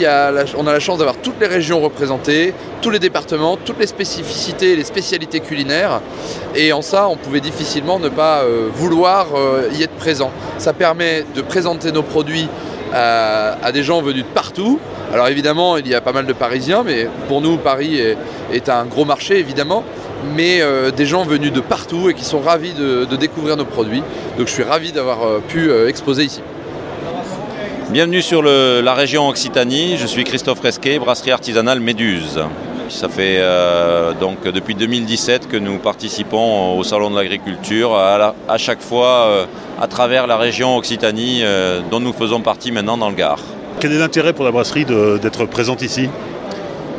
on 0.57 0.68
a 0.68 0.74
la 0.74 0.80
chance 0.80 0.98
d'avoir 0.98 1.18
toutes 1.18 1.39
les 1.39 1.48
régions 1.48 1.80
représentées, 1.80 2.54
tous 2.81 2.89
les 2.89 3.00
départements, 3.00 3.57
toutes 3.57 3.80
les 3.80 3.88
spécificités 3.88 4.74
et 4.74 4.75
les 4.75 4.83
spécialités 4.83 5.39
culinaires. 5.39 6.01
Et 6.56 6.74
en 6.74 6.81
ça, 6.81 7.07
on 7.07 7.16
pouvait 7.16 7.39
difficilement 7.39 8.00
ne 8.00 8.10
pas 8.10 8.42
euh, 8.42 8.68
vouloir 8.74 9.28
y 9.74 9.83
être 9.83 9.95
présent. 9.95 10.31
Ça 10.57 10.74
permet 10.74 11.24
de 11.36 11.42
présenter 11.42 11.92
nos 11.92 12.04
produits 12.04 12.48
à, 12.94 13.72
des 13.72 13.84
gens 13.84 14.01
venus 14.01 14.24
de 14.24 14.30
partout. 14.30 14.80
Alors 15.13 15.27
évidemment, 15.30 15.77
il 15.77 15.88
y 15.88 15.95
a 15.95 16.01
pas 16.01 16.12
mal 16.12 16.25
de 16.25 16.34
Parisiens, 16.34 16.84
mais 16.86 17.07
pour 17.27 17.39
nous, 17.42 17.57
Paris 17.57 18.00
est, 18.54 18.69
un 18.69 18.86
gros 18.86 19.06
marché, 19.06 19.39
évidemment 19.39 19.84
mais 20.36 20.62
des 20.95 21.07
gens 21.07 21.24
venus 21.24 21.51
de 21.51 21.62
partout 21.62 22.12
et 22.12 22.13
qui 22.13 22.24
sont 22.24 22.42
ravis 22.42 22.74
de, 22.74 23.16
découvrir 23.16 23.57
nos 23.57 23.66
produits. 23.66 24.04
Donc 24.38 24.48
je 24.48 24.51
suis 24.51 24.63
ravi 24.63 24.92
d'avoir 24.92 25.42
pu 25.48 25.72
exposer 25.88 26.25
ici. 26.25 26.42
Bienvenue 27.92 28.22
sur 28.22 28.42
la 28.42 28.94
région 28.94 29.28
Occitanie, 29.28 29.98
je 29.98 30.08
suis 30.08 30.24
Christophe 30.24 30.62
Resquet, 30.62 30.98
brasserie 30.98 31.32
artisanale 31.32 31.82
Méduse. 31.82 32.40
Ça 32.88 33.10
fait 33.10 33.36
euh, 33.40 34.14
donc 34.14 34.44
depuis 34.48 34.76
2017 34.76 35.50
que 35.50 35.58
nous 35.58 35.78
participons 35.78 36.78
au 36.78 36.86
Salon 36.86 37.10
de 37.10 37.18
l'Agriculture, 37.18 37.94
à, 37.94 38.58
chaque 38.58 38.82
fois 38.82 39.28
euh, 39.28 39.46
à 39.82 39.88
travers 39.88 40.26
la 40.26 40.38
région 40.38 40.78
Occitanie 40.78 41.42
euh, 41.44 41.82
dont 41.92 42.00
nous 42.00 42.14
faisons 42.14 42.40
partie 42.40 42.72
maintenant 42.72 42.98
dans 42.98 43.10
le 43.10 43.16
Gard. 43.16 43.42
Quel 43.82 43.92
est 43.92 44.00
l'intérêt 44.00 44.32
pour 44.32 44.46
la 44.46 44.52
brasserie 44.52 44.86
d'être 44.86 45.46
présente 45.46 45.82
ici? 45.82 46.08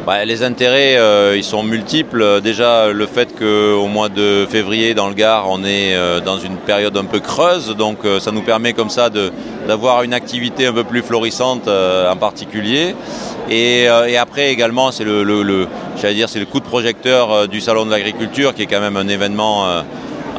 Bah, 0.07 0.25
les 0.25 0.43
intérêts, 0.43 0.97
euh, 0.97 1.37
ils 1.37 1.45
sont 1.45 1.63
multiples. 1.63 2.41
Déjà, 2.41 2.89
le 2.89 3.07
fait 3.07 3.39
qu'au 3.39 3.87
mois 3.87 4.09
de 4.09 4.47
février, 4.51 4.95
dans 4.95 5.09
le 5.09 5.15
Gard, 5.15 5.49
on 5.49 5.63
est 5.63 5.95
euh, 5.95 6.19
dans 6.19 6.39
une 6.39 6.57
période 6.57 6.97
un 6.97 7.05
peu 7.05 7.21
creuse, 7.21 7.77
donc 7.77 7.99
euh, 8.05 8.19
ça 8.19 8.33
nous 8.33 8.43
permet 8.43 8.73
comme 8.73 8.91
ça 8.91 9.11
d'avoir 9.69 10.03
une 10.03 10.13
activité 10.13 10.67
un 10.67 10.73
peu 10.73 10.83
plus 10.83 11.03
florissante 11.03 11.69
en 11.69 12.17
particulier. 12.17 12.97
Et, 13.49 13.87
après 13.87 14.51
également, 14.51 14.91
c'est 14.91 15.05
le, 15.05 15.69
dire, 16.13 16.29
c'est 16.29 16.41
le 16.41 16.47
coup 16.47 16.59
de 16.59 16.65
projecteur 16.65 17.47
du 17.47 17.61
Salon 17.61 17.87
de 17.87 17.91
l'Agriculture, 17.91 18.55
qui 18.55 18.63
est 18.63 18.67
quand 18.67 18.81
même 18.81 18.97
un 18.97 19.09
événement 19.09 19.67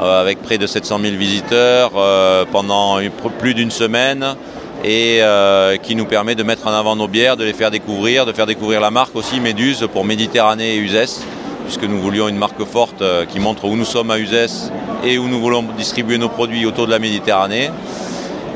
avec 0.01 0.41
près 0.41 0.57
de 0.57 0.67
700 0.67 0.99
000 1.01 1.15
visiteurs 1.15 1.91
pendant 2.51 2.97
plus 3.39 3.53
d'une 3.53 3.71
semaine 3.71 4.35
et 4.83 5.19
euh, 5.21 5.77
qui 5.77 5.95
nous 5.95 6.05
permet 6.05 6.35
de 6.35 6.43
mettre 6.43 6.67
en 6.67 6.73
avant 6.73 6.95
nos 6.95 7.07
bières, 7.07 7.37
de 7.37 7.45
les 7.45 7.53
faire 7.53 7.71
découvrir, 7.71 8.25
de 8.25 8.33
faire 8.33 8.45
découvrir 8.45 8.81
la 8.81 8.91
marque 8.91 9.15
aussi 9.15 9.39
Méduse 9.39 9.87
pour 9.91 10.03
Méditerranée 10.03 10.75
et 10.75 10.77
Uzès, 10.77 11.21
puisque 11.65 11.83
nous 11.83 11.99
voulions 11.99 12.27
une 12.27 12.37
marque 12.37 12.63
forte 12.65 13.01
euh, 13.01 13.25
qui 13.25 13.39
montre 13.39 13.65
où 13.65 13.75
nous 13.77 13.85
sommes 13.85 14.11
à 14.11 14.19
Uzès 14.19 14.71
et 15.05 15.17
où 15.17 15.27
nous 15.29 15.39
voulons 15.39 15.63
distribuer 15.77 16.17
nos 16.17 16.29
produits 16.29 16.65
autour 16.65 16.85
de 16.85 16.91
la 16.91 16.99
Méditerranée. 16.99 17.69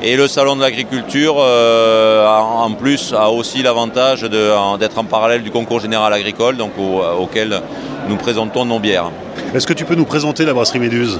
Et 0.03 0.15
le 0.15 0.27
salon 0.27 0.55
de 0.55 0.61
l'agriculture, 0.61 1.37
euh, 1.39 2.27
en 2.27 2.71
plus, 2.71 3.13
a 3.17 3.31
aussi 3.31 3.63
l'avantage 3.63 4.21
d'être 4.21 4.97
en 4.99 5.05
parallèle 5.05 5.41
du 5.41 5.49
concours 5.49 5.79
général 5.79 6.13
agricole, 6.13 6.55
donc 6.55 6.73
auquel 7.19 7.61
nous 8.07 8.15
présentons 8.15 8.63
nos 8.63 8.77
bières. 8.77 9.09
Est-ce 9.55 9.65
que 9.65 9.73
tu 9.73 9.85
peux 9.85 9.95
nous 9.95 10.05
présenter 10.05 10.45
la 10.45 10.53
brasserie 10.53 10.77
Méduse? 10.77 11.19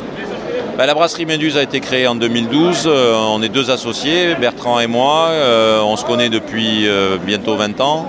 Bah, 0.78 0.86
la 0.86 0.94
brasserie 0.94 1.26
Méduse 1.26 1.58
a 1.58 1.64
été 1.64 1.80
créée 1.80 2.06
en 2.06 2.14
2012. 2.14 2.84
Euh, 2.86 3.16
on 3.16 3.42
est 3.42 3.50
deux 3.50 3.72
associés, 3.72 4.36
Bertrand 4.36 4.80
et 4.80 4.86
moi. 4.86 5.30
Euh, 5.32 5.82
on 5.82 5.98
se 5.98 6.06
connaît 6.06 6.30
depuis 6.30 6.88
euh, 6.88 7.18
bientôt 7.18 7.56
20 7.56 7.82
ans. 7.82 8.06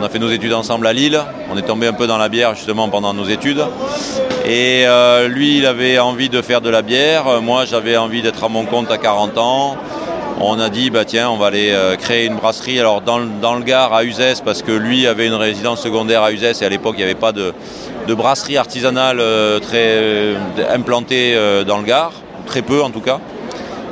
On 0.00 0.02
a 0.02 0.08
fait 0.08 0.18
nos 0.18 0.28
études 0.28 0.52
ensemble 0.52 0.88
à 0.88 0.92
Lille. 0.92 1.20
On 1.48 1.56
est 1.56 1.62
tombé 1.62 1.86
un 1.86 1.92
peu 1.92 2.08
dans 2.08 2.18
la 2.18 2.28
bière 2.28 2.56
justement 2.56 2.88
pendant 2.88 3.14
nos 3.14 3.26
études. 3.26 3.64
Et 4.44 4.86
lui, 5.28 5.58
il 5.58 5.66
avait 5.66 5.98
envie 5.98 6.28
de 6.28 6.40
faire 6.42 6.60
de 6.60 6.70
la 6.70 6.82
bière. 6.82 7.40
Moi, 7.42 7.66
j'avais 7.66 7.96
envie 7.96 8.22
d'être 8.22 8.42
à 8.42 8.48
mon 8.48 8.64
compte 8.64 8.90
à 8.90 8.98
40 8.98 9.38
ans. 9.38 9.76
On 10.40 10.58
a 10.58 10.70
dit, 10.70 10.90
bah 10.90 11.04
tiens, 11.04 11.28
on 11.30 11.36
va 11.36 11.46
aller 11.46 11.76
créer 11.98 12.26
une 12.26 12.36
brasserie. 12.36 12.78
Alors 12.78 13.00
dans, 13.00 13.20
dans 13.20 13.56
le 13.56 13.62
Gard 13.62 13.92
à 13.92 14.04
Uzès, 14.04 14.40
parce 14.44 14.62
que 14.62 14.72
lui 14.72 15.06
avait 15.06 15.26
une 15.26 15.34
résidence 15.34 15.82
secondaire 15.82 16.22
à 16.22 16.32
Uzès 16.32 16.62
et 16.62 16.64
à 16.64 16.68
l'époque, 16.68 16.94
il 16.96 17.00
n'y 17.00 17.10
avait 17.10 17.14
pas 17.14 17.32
de, 17.32 17.52
de 18.08 18.14
brasserie 18.14 18.56
artisanale 18.56 19.20
euh, 19.20 19.60
très 19.60 19.76
euh, 19.76 20.38
implantée 20.70 21.34
euh, 21.34 21.62
dans 21.62 21.76
le 21.76 21.84
Gard, 21.84 22.12
très 22.46 22.62
peu 22.62 22.82
en 22.82 22.88
tout 22.88 23.02
cas. 23.02 23.20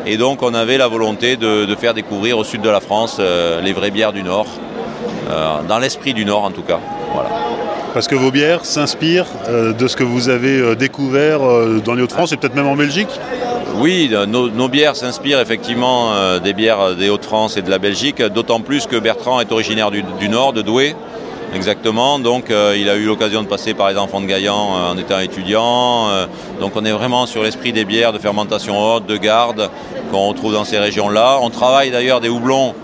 Et 0.07 0.17
donc 0.17 0.43
on 0.43 0.55
avait 0.55 0.79
la 0.79 0.89
volonté 0.89 1.37
de, 1.37 1.75
faire 1.79 1.93
découvrir 1.93 2.39
au 2.39 2.45
sud 2.45 2.63
de 2.63 2.71
la 2.71 2.81
France 2.81 3.21
les 3.21 3.73
vraies 3.73 3.91
bières 3.91 4.13
du 4.13 4.23
Nord, 4.23 4.47
dans 5.69 5.81
l'esprit 5.81 6.15
du 6.15 6.25
Nord 6.25 6.45
en 6.45 6.53
tout 6.53 6.63
cas. 6.63 6.79
Voilà. 7.13 7.29
Parce 7.93 8.07
que 8.07 8.15
vos 8.15 8.31
bières 8.31 8.65
s'inspirent 8.65 9.27
de 9.51 9.89
ce 9.89 9.97
que 9.97 10.05
vous 10.05 10.29
avez 10.29 10.77
découvert 10.77 11.41
dans 11.85 11.95
les 11.95 12.05
Hauts-de-France 12.05 12.31
et 12.31 12.37
peut-être 12.37 12.55
même 12.55 12.69
en 12.69 12.77
Belgique? 12.77 13.09
Oui, 13.81 14.09
nos, 14.29 14.69
bières 14.69 14.95
s'inspirent 14.95 15.41
effectivement 15.41 16.39
des 16.39 16.53
bières 16.53 16.95
des 16.95 17.11
Hauts-de-France 17.11 17.57
et 17.57 17.63
de 17.63 17.71
la 17.71 17.81
Belgique, 17.81 18.23
d'autant 18.23 18.61
plus 18.61 18.87
que 18.87 18.95
Bertrand 18.95 19.41
est 19.41 19.51
originaire 19.51 19.91
du, 19.91 20.05
du 20.21 20.29
Nord, 20.29 20.53
de 20.53 20.63
Douai 20.63 20.95
exactement. 21.57 22.19
Donc 22.19 22.51
il 22.51 22.89
a 22.89 22.97
eu 22.97 23.07
l'occasion 23.07 23.43
de 23.43 23.49
passer 23.49 23.75
par 23.75 23.91
les 23.91 23.97
enfants 23.97 24.21
de 24.21 24.27
Gaillan 24.27 24.55
en 24.55 24.97
étant 24.97 25.19
étudiant. 25.19 26.09
donc 26.61 26.73
on 26.77 26.85
est 26.85 26.93
vraiment 26.93 27.27
sur 27.27 27.43
l'esprit 27.43 27.73
des 27.73 27.85
bières 27.85 28.13
de 28.13 28.19
fermentation 28.19 28.79
haute, 28.79 29.07
de 29.07 29.17
garde, 29.17 29.71
qu'on 30.11 30.29
retrouve 30.29 30.53
dans 30.53 30.65
ces 30.65 30.79
régions-là. 30.79 31.39
On 31.43 31.51
travaille 31.51 31.91
d'ailleurs 31.91 32.21
des 32.21 32.29
houblons 32.29 32.75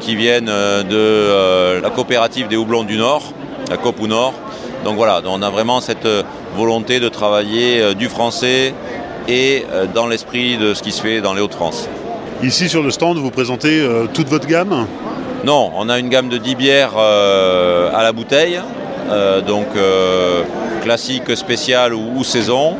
qui 0.00 0.16
viennent 0.16 0.46
de 0.46 1.80
la 1.82 1.90
coopérative 1.90 2.48
des 2.48 2.56
houblons 2.56 2.84
du 2.84 2.96
Nord, 2.96 3.22
la 3.68 3.76
COPU 3.76 4.08
Nord. 4.08 4.34
Donc 4.84 4.96
voilà, 4.96 5.20
on 5.26 5.42
a 5.42 5.50
vraiment 5.50 5.80
cette 5.80 6.08
volonté 6.56 7.00
de 7.00 7.08
travailler 7.08 7.94
du 7.94 8.08
français 8.08 8.72
et 9.28 9.66
dans 9.94 10.06
l'esprit 10.06 10.56
de 10.56 10.72
ce 10.74 10.82
qui 10.82 10.92
se 10.92 11.02
fait 11.02 11.20
dans 11.20 11.34
les 11.34 11.42
Hauts-de-France. 11.42 11.88
Ici 12.42 12.68
sur 12.68 12.82
le 12.82 12.90
stand, 12.90 13.16
vous 13.16 13.30
présentez 13.30 13.80
euh, 13.80 14.06
toute 14.12 14.28
votre 14.28 14.46
gamme? 14.46 14.86
Non, 15.46 15.70
on 15.76 15.88
a 15.88 16.00
une 16.00 16.08
gamme 16.08 16.28
de 16.28 16.38
10 16.38 16.56
bières 16.56 16.94
euh, 16.98 17.88
à 17.94 18.02
la 18.02 18.10
bouteille, 18.10 18.60
euh, 19.08 19.40
donc 19.40 19.68
classique, 20.82 21.36
spécial 21.36 21.94
ou, 21.94 22.24
saison. 22.24 22.74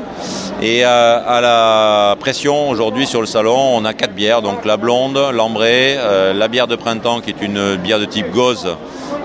Et 0.61 0.83
à, 0.83 1.39
la 1.41 2.17
pression, 2.19 2.69
aujourd'hui 2.69 3.07
sur 3.07 3.21
le 3.21 3.29
salon, 3.29 3.57
on 3.57 3.85
a 3.85 3.95
4 3.95 4.15
bières, 4.15 4.43
donc 4.43 4.65
la 4.65 4.77
blonde, 4.77 5.17
l'ambrée, 5.33 5.97
la 6.35 6.49
bière 6.49 6.67
de 6.67 6.75
printemps 6.75 7.21
qui 7.21 7.31
est 7.31 7.41
une 7.41 7.77
bière 7.77 8.01
de 8.01 8.05
type 8.05 8.33
gauze, 8.33 8.67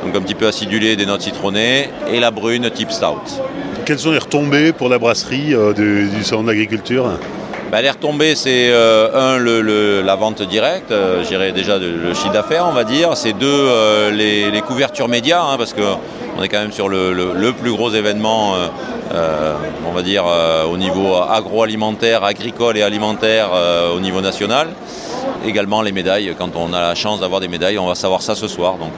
donc 0.06 0.16
un 0.16 0.22
petit 0.22 0.36
peu 0.36 0.46
acidulée, 0.46 0.96
des 0.96 1.08
notes 1.08 1.24
citronnées, 1.24 1.90
et 2.12 2.20
la 2.20 2.30
brune 2.30 2.70
type 2.70 2.92
stout. 2.92 3.42
Quelles 3.86 3.98
sont 3.98 4.12
les 4.12 4.20
retombées 4.20 4.72
pour 4.72 4.88
la 4.88 5.00
brasserie 5.00 5.56
du 5.76 6.24
salon 6.24 6.44
de 6.44 6.50
l'agriculture? 6.50 7.18
Bah, 7.72 7.82
les 7.82 7.90
retombées, 7.90 8.36
c'est 8.36 8.70
euh, 8.70 9.38
un, 9.38 10.04
la 10.06 10.16
vente 10.16 10.42
directe, 10.42 10.92
euh, 10.92 11.24
j'irais 11.24 11.54
déjà 11.54 11.78
le 11.78 12.14
chiffre 12.14 12.34
d'affaires, 12.34 12.68
on 12.68 12.74
va 12.74 12.84
dire. 12.84 13.16
C'est 13.16 13.32
deux, 13.32 13.48
euh, 13.48 14.12
les, 14.12 14.62
couvertures 14.62 15.08
médias, 15.08 15.42
hein, 15.42 15.56
parce 15.58 15.74
qu'on 15.74 16.44
est 16.44 16.50
quand 16.50 16.60
même 16.60 16.74
sur 16.74 16.90
le, 16.90 17.54
plus 17.54 17.72
gros 17.72 17.90
événement, 17.90 18.56
on 19.88 19.92
va 19.94 20.02
dire, 20.02 20.26
au 20.70 20.76
niveau 20.76 21.16
agroalimentaire, 21.16 22.26
agricole 22.26 22.78
et 22.78 22.82
alimentaire 22.82 23.52
au 23.96 24.02
niveau 24.02 24.20
national. 24.20 24.68
Également 25.46 25.82
les 25.82 25.94
médailles, 25.94 26.36
quand 26.38 26.56
on 26.58 26.74
a 26.74 26.82
la 26.82 26.96
chance 26.96 27.22
d'avoir 27.22 27.40
des 27.40 27.48
médailles, 27.48 27.80
on 27.80 27.88
va 27.88 27.96
savoir 27.96 28.22
ça 28.22 28.36
ce 28.36 28.50
soir. 28.50 28.76
Donc 28.76 28.92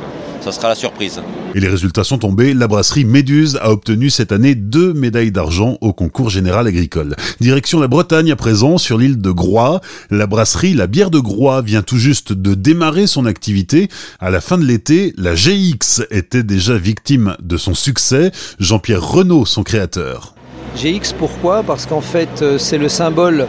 ça 0.43 0.51
sera 0.51 0.67
la 0.67 0.75
surprise. 0.75 1.21
Et 1.55 1.59
les 1.61 1.69
résultats 1.69 2.03
sont 2.03 2.17
tombés. 2.17 2.53
La 2.53 2.67
brasserie 2.67 3.05
Méduse 3.05 3.57
a 3.61 3.71
obtenu 3.71 4.09
cette 4.09 4.33
année 4.33 4.55
deux 4.55 4.93
médailles 4.93 5.31
d'argent 5.31 5.77
au 5.79 5.93
concours 5.93 6.29
général 6.29 6.67
agricole. 6.67 7.15
Direction 7.39 7.79
la 7.79 7.87
Bretagne 7.87 8.31
à 8.31 8.35
présent, 8.35 8.77
sur 8.77 8.97
l'île 8.97 9.21
de 9.21 9.31
Groix. 9.31 9.79
La 10.11 10.27
brasserie 10.27 10.73
La 10.73 10.87
Bière 10.87 11.11
de 11.11 11.19
Groix 11.19 11.61
vient 11.61 11.81
tout 11.81 11.97
juste 11.97 12.33
de 12.33 12.55
démarrer 12.55 13.07
son 13.07 13.25
activité. 13.25 13.87
À 14.19 14.31
la 14.31 14.41
fin 14.41 14.57
de 14.57 14.65
l'été, 14.65 15.13
la 15.17 15.33
GX 15.33 16.03
était 16.11 16.43
déjà 16.43 16.75
victime 16.77 17.37
de 17.41 17.55
son 17.55 17.73
succès. 17.73 18.31
Jean-Pierre 18.59 19.07
Renault, 19.07 19.45
son 19.45 19.63
créateur. 19.63 20.35
GX 20.75 21.13
pourquoi? 21.17 21.63
Parce 21.63 21.85
qu'en 21.85 22.01
fait, 22.01 22.41
euh, 22.41 22.57
c'est 22.57 22.77
le 22.77 22.89
symbole 22.89 23.47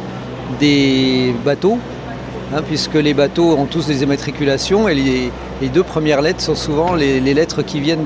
des 0.61 1.35
bateaux 1.45 1.79
Hein, 2.55 2.63
puisque 2.65 2.95
les 2.95 3.15
bateaux 3.15 3.57
ont 3.59 3.65
tous 3.65 3.89
des 3.89 4.05
immatriculations 4.05 4.89
et 4.89 4.95
les, 4.95 5.69
deux 5.71 5.83
premières 5.83 6.23
lettres 6.23 6.41
sont 6.41 6.55
souvent 6.55 6.95
les, 6.95 7.19
lettres 7.21 7.63
qui 7.63 7.81
viennent 7.81 8.05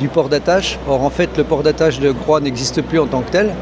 du 0.00 0.08
port 0.08 0.30
d'attache. 0.30 0.78
Or 0.88 1.02
en 1.02 1.10
fait 1.10 1.36
le 1.36 1.44
port 1.44 1.62
d'attache 1.62 2.00
de 2.00 2.10
Groix 2.10 2.40
n'existe 2.40 2.80
plus 2.80 2.98
en 2.98 3.06
tant 3.06 3.20
que 3.20 3.30
tel, 3.30 3.54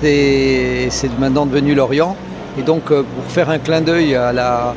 c'est 0.00 1.10
maintenant 1.18 1.44
devenu 1.44 1.74
l'Orient. 1.74 2.14
Et 2.56 2.62
donc 2.62 2.92
euh, 2.92 3.02
pour 3.02 3.24
faire 3.32 3.50
un 3.50 3.58
clin 3.58 3.80
d'œil 3.80 4.14
à 4.14 4.74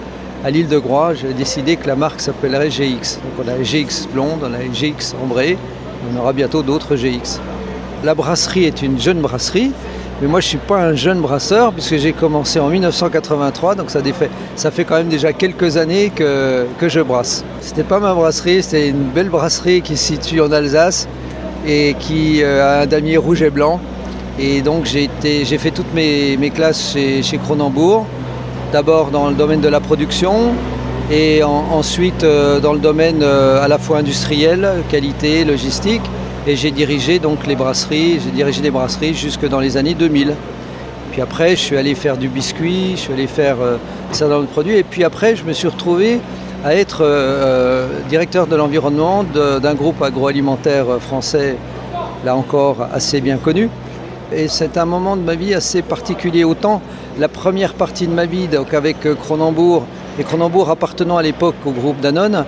l'île 0.50 0.68
de 0.68 0.80
Groix, 0.80 1.14
j'ai 1.14 1.34
décidé 1.34 1.76
que 1.76 1.86
la 1.86 1.96
marque 1.96 2.20
s'appellerait 2.20 2.70
GX. 2.70 3.20
Donc 3.22 3.46
on 3.46 3.48
a 3.48 3.62
GX 3.62 4.08
blonde, 4.12 4.40
on 4.42 4.52
a 4.52 4.64
GX 4.64 5.14
ambrée, 5.22 5.60
on 6.12 6.20
aura 6.20 6.34
bientôt 6.34 6.64
d'autres 6.64 6.96
GX. 6.96 7.40
La 8.04 8.16
brasserie 8.16 8.64
est 8.64 8.82
une 8.82 9.00
jeune 9.00 9.22
brasserie, 9.22 9.74
mais 10.22 10.28
moi, 10.28 10.40
je 10.40 10.46
ne 10.46 10.50
suis 10.50 10.58
pas 10.60 10.78
un 10.78 10.94
jeune 10.94 11.20
brasseur 11.20 11.74
puisque 11.74 11.98
j'ai 11.98 12.14
commencé 12.14 12.60
en 12.60 12.70
1983, 12.70 13.74
donc 13.74 13.90
ça, 13.90 14.04
fait, 14.04 14.30
ça 14.56 14.70
fait 14.70 14.84
quand 14.84 14.98
même 14.98 15.08
déjà 15.10 15.34
quelques 15.34 15.78
années 15.78 16.12
que, 16.14 16.68
que 16.78 16.88
je 16.90 17.00
brasse. 17.00 17.44
C'était 17.60 17.84
pas 17.84 18.00
ma 18.00 18.14
brasserie, 18.14 18.62
c'était 18.62 18.90
une 18.90 19.10
belle 19.10 19.30
brasserie 19.30 19.82
qui 19.82 19.98
se 19.98 20.14
situe 20.14 20.40
en 20.40 20.52
Alsace 20.52 21.08
et 21.66 21.96
qui 22.00 22.44
euh, 22.44 22.64
a 22.64 22.82
un 22.82 22.86
damier 22.86 23.18
rouge 23.18 23.42
et 23.42 23.50
blanc. 23.50 23.80
Et 24.38 24.62
donc 24.62 24.86
j'ai 24.86 25.58
fait 25.58 25.72
toutes 25.72 25.92
mes, 25.94 26.52
classes 26.54 26.94
chez, 26.94 27.24
chez 27.24 27.40
Cronenbourg, 27.40 28.06
d'abord 28.72 29.10
dans 29.10 29.28
le 29.28 29.36
domaine 29.36 29.62
de 29.62 29.70
la 29.70 29.80
production 29.80 30.54
et 31.12 31.44
ensuite 31.44 32.24
euh, 32.24 32.60
dans 32.60 32.74
le 32.74 32.80
domaine 32.80 33.22
euh, 33.24 33.64
à 33.64 33.68
la 33.68 33.78
fois 33.80 33.98
industriel, 33.98 34.70
qualité, 34.90 35.44
logistique. 35.44 36.04
Et 36.48 36.56
j'ai 36.56 36.72
dirigé 36.72 37.20
donc 37.20 37.46
les 37.46 37.56
brasseries, 37.56 38.20
j'ai 38.20 38.32
dirigé 38.32 38.68
brasseries 38.72 39.14
jusque 39.14 39.48
dans 39.48 39.60
les 39.60 39.78
années 39.78 39.94
2000. 39.94 40.34
Puis 41.12 41.22
après, 41.22 41.52
je 41.52 41.62
suis 41.62 41.78
allé 41.78 41.94
faire 41.94 42.18
du 42.18 42.30
biscuit, 42.30 42.94
je 42.96 43.02
suis 43.02 43.14
allé 43.14 43.28
faire 43.28 43.58
ça 44.12 44.28
dans 44.28 44.40
le 44.40 44.48
produit. 44.48 44.76
Et 44.76 44.84
puis 44.84 45.04
après, 45.04 45.36
je 45.36 45.44
me 45.44 45.54
suis 45.54 45.68
retrouvé 45.68 46.20
à 46.66 46.74
être 46.74 47.02
euh, 47.02 47.88
directeur 48.10 48.48
de 48.48 48.56
l'environnement 48.56 49.24
d'un 49.24 49.76
groupe 49.76 50.02
agroalimentaire 50.02 51.00
français, 51.00 51.58
là 52.26 52.36
encore 52.36 52.88
assez 52.92 53.22
bien 53.22 53.38
connu. 53.38 53.70
Et 54.34 54.48
c'est 54.48 54.78
un 54.78 54.86
moment 54.86 55.18
de 55.18 55.22
ma 55.22 55.36
vie 55.36 55.54
assez 55.54 55.84
particulier. 55.84 56.44
Autant 56.44 56.82
la 57.20 57.28
première 57.28 57.76
partie 57.76 58.08
de 58.08 58.14
ma 58.14 58.26
vie, 58.26 58.48
donc 58.48 58.74
avec 58.74 58.98
Cronenbourg, 59.20 59.84
et 60.18 60.24
Cronenbourg 60.24 60.72
appartenant 60.72 61.18
à 61.18 61.22
l'époque 61.22 61.56
au 61.66 61.72
groupe 61.72 62.00
Danone, 62.02 62.46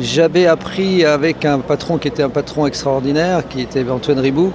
j'avais 0.00 0.46
appris 0.46 1.04
avec 1.04 1.44
un 1.44 1.60
patron 1.60 1.98
qui 1.98 2.08
était 2.08 2.22
un 2.22 2.28
patron 2.28 2.66
extraordinaire, 2.66 3.46
qui 3.48 3.60
était 3.60 3.88
Antoine 3.88 4.18
Ribou, 4.18 4.52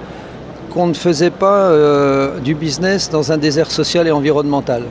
qu'on 0.72 0.86
ne 0.86 0.94
faisait 0.94 1.30
pas 1.30 1.70
euh, 1.70 2.38
du 2.40 2.54
business 2.54 3.10
dans 3.10 3.32
un 3.32 3.38
désert 3.38 3.70
social 3.70 4.06
et 4.06 4.10
environnemental. 4.10 4.82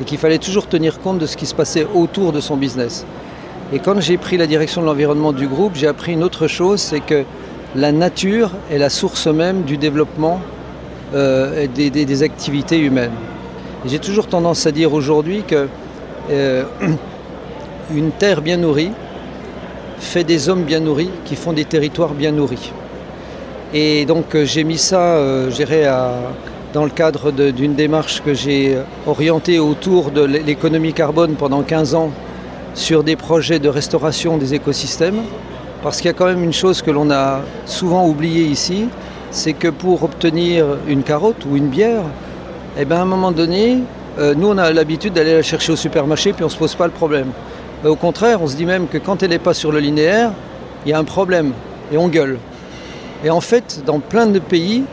Et 0.00 0.04
qu'il 0.04 0.18
fallait 0.18 0.38
toujours 0.38 0.66
tenir 0.66 1.00
compte 1.00 1.18
de 1.18 1.26
ce 1.26 1.36
qui 1.36 1.46
se 1.46 1.54
passait 1.54 1.86
autour 1.94 2.32
de 2.32 2.40
son 2.40 2.56
business. 2.56 3.04
Et 3.72 3.78
quand 3.78 4.00
j'ai 4.00 4.18
pris 4.18 4.36
la 4.36 4.46
direction 4.46 4.82
de 4.82 4.86
l'environnement 4.86 5.32
du 5.32 5.46
groupe, 5.46 5.72
j'ai 5.74 5.86
appris 5.86 6.12
une 6.12 6.22
autre 6.22 6.46
chose, 6.46 6.80
c'est 6.80 7.00
que 7.00 7.24
la 7.74 7.90
nature 7.92 8.50
est 8.70 8.78
la 8.78 8.90
source 8.90 9.26
même 9.26 9.62
du 9.62 9.76
développement 9.76 10.40
euh, 11.14 11.66
des, 11.66 12.22
activités 12.22 12.78
humaines. 12.78 13.12
J'ai 13.86 13.98
toujours 13.98 14.26
tendance 14.26 14.66
à 14.66 14.72
dire 14.72 14.92
aujourd'hui 14.92 15.42
que 15.46 15.68
euh, 16.30 16.64
une 17.94 18.10
terre 18.10 18.42
bien 18.42 18.56
nourrie, 18.56 18.92
fait 20.02 20.24
des 20.24 20.48
hommes 20.48 20.64
bien 20.64 20.80
nourris 20.80 21.10
qui 21.24 21.36
font 21.36 21.52
des 21.52 21.64
territoires 21.64 22.12
bien 22.12 22.32
nourris. 22.32 22.72
Et 23.72 24.04
donc 24.04 24.34
euh, 24.34 24.44
j'ai 24.44 24.64
mis 24.64 24.76
ça, 24.76 25.00
euh, 25.00 25.50
dans 26.74 26.84
le 26.84 26.90
cadre 26.90 27.30
d'une 27.30 27.74
démarche 27.74 28.22
que 28.22 28.34
j'ai 28.34 28.76
orientée 29.06 29.58
autour 29.58 30.10
de 30.10 30.22
l'économie 30.22 30.92
carbone 30.92 31.34
pendant 31.34 31.62
15 31.62 31.94
ans 31.94 32.10
sur 32.74 33.04
des 33.04 33.16
projets 33.16 33.58
de 33.58 33.68
restauration 33.68 34.38
des 34.38 34.54
écosystèmes. 34.54 35.22
Parce 35.82 35.98
qu'il 35.98 36.06
y 36.06 36.10
a 36.10 36.14
quand 36.14 36.26
même 36.26 36.44
une 36.44 36.52
chose 36.52 36.80
que 36.80 36.90
l'on 36.90 37.10
a 37.10 37.40
souvent 37.66 38.06
oubliée 38.06 38.44
ici, 38.44 38.86
c'est 39.30 39.52
que 39.52 39.68
pour 39.68 40.02
obtenir 40.02 40.66
une 40.86 41.02
carotte 41.02 41.44
ou 41.50 41.56
une 41.56 41.68
bière, 41.68 42.02
eh 42.78 42.84
bien 42.84 42.98
à 42.98 43.02
un 43.02 43.06
moment 43.06 43.32
donné, 43.32 43.78
euh, 44.18 44.34
nous 44.34 44.48
on 44.48 44.58
a 44.58 44.72
l'habitude 44.72 45.14
d'aller 45.14 45.34
la 45.34 45.42
chercher 45.42 45.72
au 45.72 45.76
supermarché 45.76 46.32
puis 46.32 46.42
on 46.42 46.46
ne 46.46 46.52
se 46.52 46.58
pose 46.58 46.74
pas 46.74 46.86
le 46.86 46.92
problème. 46.92 47.28
Au 47.84 47.96
contraire, 47.96 48.40
on 48.40 48.46
se 48.46 48.54
dit 48.54 48.64
même 48.64 48.86
que 48.86 48.98
quand 48.98 49.24
elle 49.24 49.30
n'est 49.30 49.40
pas 49.40 49.54
sur 49.54 49.72
le 49.72 49.80
linéaire, 49.80 50.30
il 50.86 50.90
y 50.90 50.94
a 50.94 50.98
un 50.98 51.04
problème 51.04 51.52
et 51.92 51.98
on 51.98 52.06
gueule. 52.06 52.38
Et 53.24 53.30
en 53.30 53.40
fait, 53.40 53.82
dans 53.84 53.98
plein 53.98 54.26
de 54.26 54.38
pays, 54.38 54.84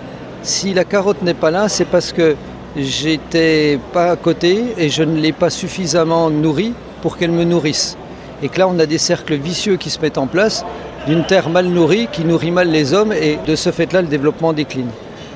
si 0.42 0.74
la 0.74 0.86
carotte 0.86 1.22
n'est 1.22 1.36
pas 1.36 1.52
là, 1.52 1.70
c'est 1.70 1.86
parce 1.86 2.12
que 2.12 2.36
j'étais 2.76 3.80
pas 3.94 4.12
à 4.12 4.16
côté 4.16 4.74
et 4.78 4.90
je 4.90 5.04
ne 5.04 5.20
l'ai 5.20 5.34
pas 5.34 5.52
suffisamment 5.52 6.32
nourrie 6.32 6.74
pour 7.04 7.18
qu'elle 7.18 7.32
me 7.32 7.44
nourrisse. 7.44 7.96
Et 8.42 8.50
que 8.50 8.58
là, 8.58 8.68
on 8.68 8.80
a 8.80 8.88
des 8.88 8.98
cercles 8.98 9.36
vicieux 9.36 9.78
qui 9.78 9.92
se 9.92 10.00
mettent 10.00 10.18
en 10.18 10.28
place 10.28 10.66
d'une 11.06 11.26
terre 11.26 11.50
mal 11.50 11.68
nourrie 11.68 12.08
qui 12.12 12.26
nourrit 12.26 12.52
mal 12.52 12.70
les 12.70 12.94
hommes 12.94 13.14
et 13.14 13.38
de 13.46 13.56
ce 13.56 13.72
fait-là, 13.72 14.02
le 14.02 14.08
développement 14.08 14.52
décline. 14.52 14.90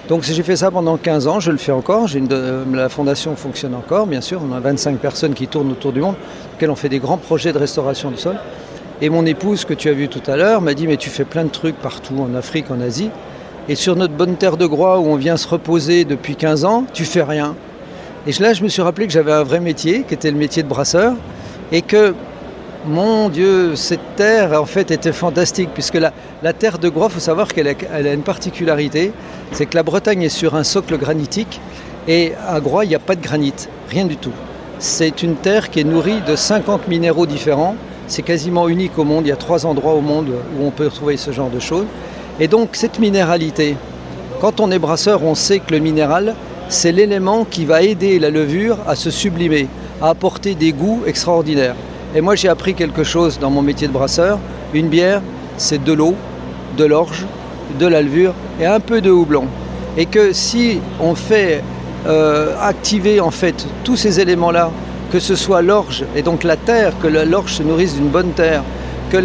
Donc 0.09 0.23
j'ai 0.23 0.43
fait 0.43 0.57
ça 0.57 0.69
pendant 0.69 0.97
15 0.97 1.27
ans, 1.27 1.39
je 1.39 1.49
le 1.49 1.57
fais 1.57 1.71
encore, 1.71 2.07
la 2.73 2.89
fondation 2.89 3.37
fonctionne 3.37 3.73
encore, 3.73 4.05
bien 4.05 4.19
sûr, 4.19 4.41
on 4.45 4.53
a 4.53 4.59
25 4.59 4.97
personnes 4.97 5.33
qui 5.33 5.47
tournent 5.47 5.71
autour 5.71 5.93
du 5.93 6.01
monde, 6.01 6.15
auxquelles 6.53 6.71
on 6.71 6.75
fait 6.75 6.89
des 6.89 6.99
grands 6.99 7.17
projets 7.17 7.53
de 7.53 7.57
restauration 7.57 8.11
du 8.11 8.17
sol. 8.17 8.35
Et 9.01 9.09
mon 9.09 9.25
épouse, 9.25 9.63
que 9.63 9.73
tu 9.73 9.87
as 9.87 9.93
vu 9.93 10.09
tout 10.09 10.21
à 10.29 10.35
l'heure, 10.35 10.59
m'a 10.59 10.73
dit 10.73 10.87
mais 10.87 10.97
tu 10.97 11.09
fais 11.09 11.23
plein 11.23 11.45
de 11.45 11.49
trucs 11.49 11.77
partout, 11.77 12.15
en 12.19 12.35
Afrique, 12.35 12.69
en 12.69 12.81
Asie, 12.81 13.11
et 13.69 13.75
sur 13.75 13.95
notre 13.95 14.13
bonne 14.13 14.35
terre 14.35 14.57
de 14.57 14.65
Groix 14.65 14.99
où 14.99 15.05
on 15.05 15.15
vient 15.15 15.37
se 15.37 15.47
reposer 15.47 16.03
depuis 16.03 16.35
15 16.35 16.65
ans, 16.65 16.83
tu 16.91 17.05
fais 17.05 17.23
rien. 17.23 17.55
Et 18.27 18.31
là, 18.41 18.53
je 18.53 18.61
me 18.61 18.67
suis 18.67 18.81
rappelé 18.81 19.07
que 19.07 19.13
j'avais 19.13 19.31
un 19.31 19.43
vrai 19.43 19.61
métier, 19.61 20.03
qui 20.05 20.13
était 20.13 20.31
le 20.31 20.37
métier 20.37 20.63
de 20.63 20.67
brasseur, 20.67 21.13
et 21.71 21.81
que 21.81 22.13
mon 22.85 23.29
Dieu, 23.29 23.75
cette 23.75 24.15
terre 24.15 24.59
en 24.61 24.65
fait 24.65 24.91
était 24.91 25.13
fantastique, 25.13 25.69
puisque 25.73 25.95
la, 25.97 26.53
terre 26.53 26.79
de 26.79 26.89
Groix, 26.89 27.07
il 27.09 27.13
faut 27.13 27.19
savoir 27.19 27.47
qu'elle 27.47 27.67
a, 27.67 28.13
une 28.13 28.23
particularité, 28.23 29.13
c'est 29.51 29.65
que 29.65 29.75
la 29.75 29.83
Bretagne 29.83 30.23
est 30.23 30.29
sur 30.29 30.55
un 30.55 30.63
socle 30.63 30.97
granitique, 30.97 31.61
et 32.07 32.33
à 32.47 32.59
Groix, 32.59 32.83
il 32.85 32.89
n'y 32.89 32.95
a 32.95 32.99
pas 32.99 33.15
de 33.15 33.21
granit, 33.21 33.53
rien 33.89 34.05
du 34.05 34.17
tout. 34.17 34.33
C'est 34.79 35.23
une 35.23 35.35
terre 35.35 35.69
qui 35.69 35.79
est 35.79 35.85
nourrie 35.85 36.21
de 36.27 36.35
50 36.35 36.87
minéraux 36.89 37.25
différents, 37.25 37.75
c'est 38.07 38.21
quasiment 38.21 38.67
unique 38.67 38.99
au 38.99 39.05
monde, 39.05 39.25
il 39.25 39.29
y 39.29 39.33
a 39.33 39.37
trois 39.37 39.65
endroits 39.65 39.93
au 39.93 40.01
monde 40.01 40.29
où 40.59 40.65
on 40.65 40.71
peut 40.71 40.87
retrouver 40.87 41.15
ce 41.15 41.31
genre 41.31 41.49
de 41.49 41.59
choses. 41.59 41.85
Et 42.39 42.49
donc 42.49 42.69
cette 42.73 42.99
minéralité, 42.99 43.77
quand 44.41 44.59
on 44.59 44.71
est 44.71 44.79
brasseur, 44.79 45.23
on 45.23 45.35
sait 45.35 45.59
que 45.59 45.71
le 45.71 45.79
minéral, 45.79 46.35
c'est 46.67 46.91
l'élément 46.91 47.45
qui 47.45 47.63
va 47.63 47.81
aider 47.81 48.19
la 48.19 48.29
levure 48.29 48.77
à 48.87 48.95
se 48.95 49.09
sublimer, 49.09 49.67
à 50.01 50.09
apporter 50.09 50.53
des 50.53 50.73
goûts 50.73 51.03
extraordinaires. 51.05 51.75
Et 52.15 52.21
moi 52.21 52.35
j'ai 52.35 52.47
appris 52.47 52.75
quelque 52.75 53.03
chose 53.03 53.39
dans 53.39 53.49
mon 53.49 53.61
métier 53.61 53.87
de 53.87 53.93
brasseur. 53.93 54.39
Une 54.73 54.87
bière, 54.87 55.21
c'est 55.57 55.83
de 55.83 55.93
l'eau, 55.93 56.15
de 56.77 56.85
l'orge, 56.85 57.25
de 57.79 57.87
la 57.87 58.01
levure 58.01 58.33
et 58.59 58.65
un 58.65 58.79
peu 58.79 59.01
de 59.01 59.09
houblon. 59.09 59.45
Et 59.97 60.05
que 60.05 60.33
si 60.33 60.79
on 60.99 61.15
fait 61.15 61.63
euh, 62.05 62.55
activer 62.61 63.19
en 63.19 63.31
fait 63.31 63.65
tous 63.83 63.95
ces 63.95 64.19
éléments-là, 64.19 64.71
que 65.11 65.19
ce 65.19 65.35
soit 65.35 65.61
l'orge 65.61 66.05
et 66.15 66.21
donc 66.21 66.43
la 66.43 66.57
terre, 66.57 66.93
que 67.01 67.07
l'orge 67.07 67.53
se 67.53 67.63
nourrisse 67.63 67.95
d'une 67.95 68.09
bonne 68.09 68.31
terre, 68.31 68.63
que 69.11 69.17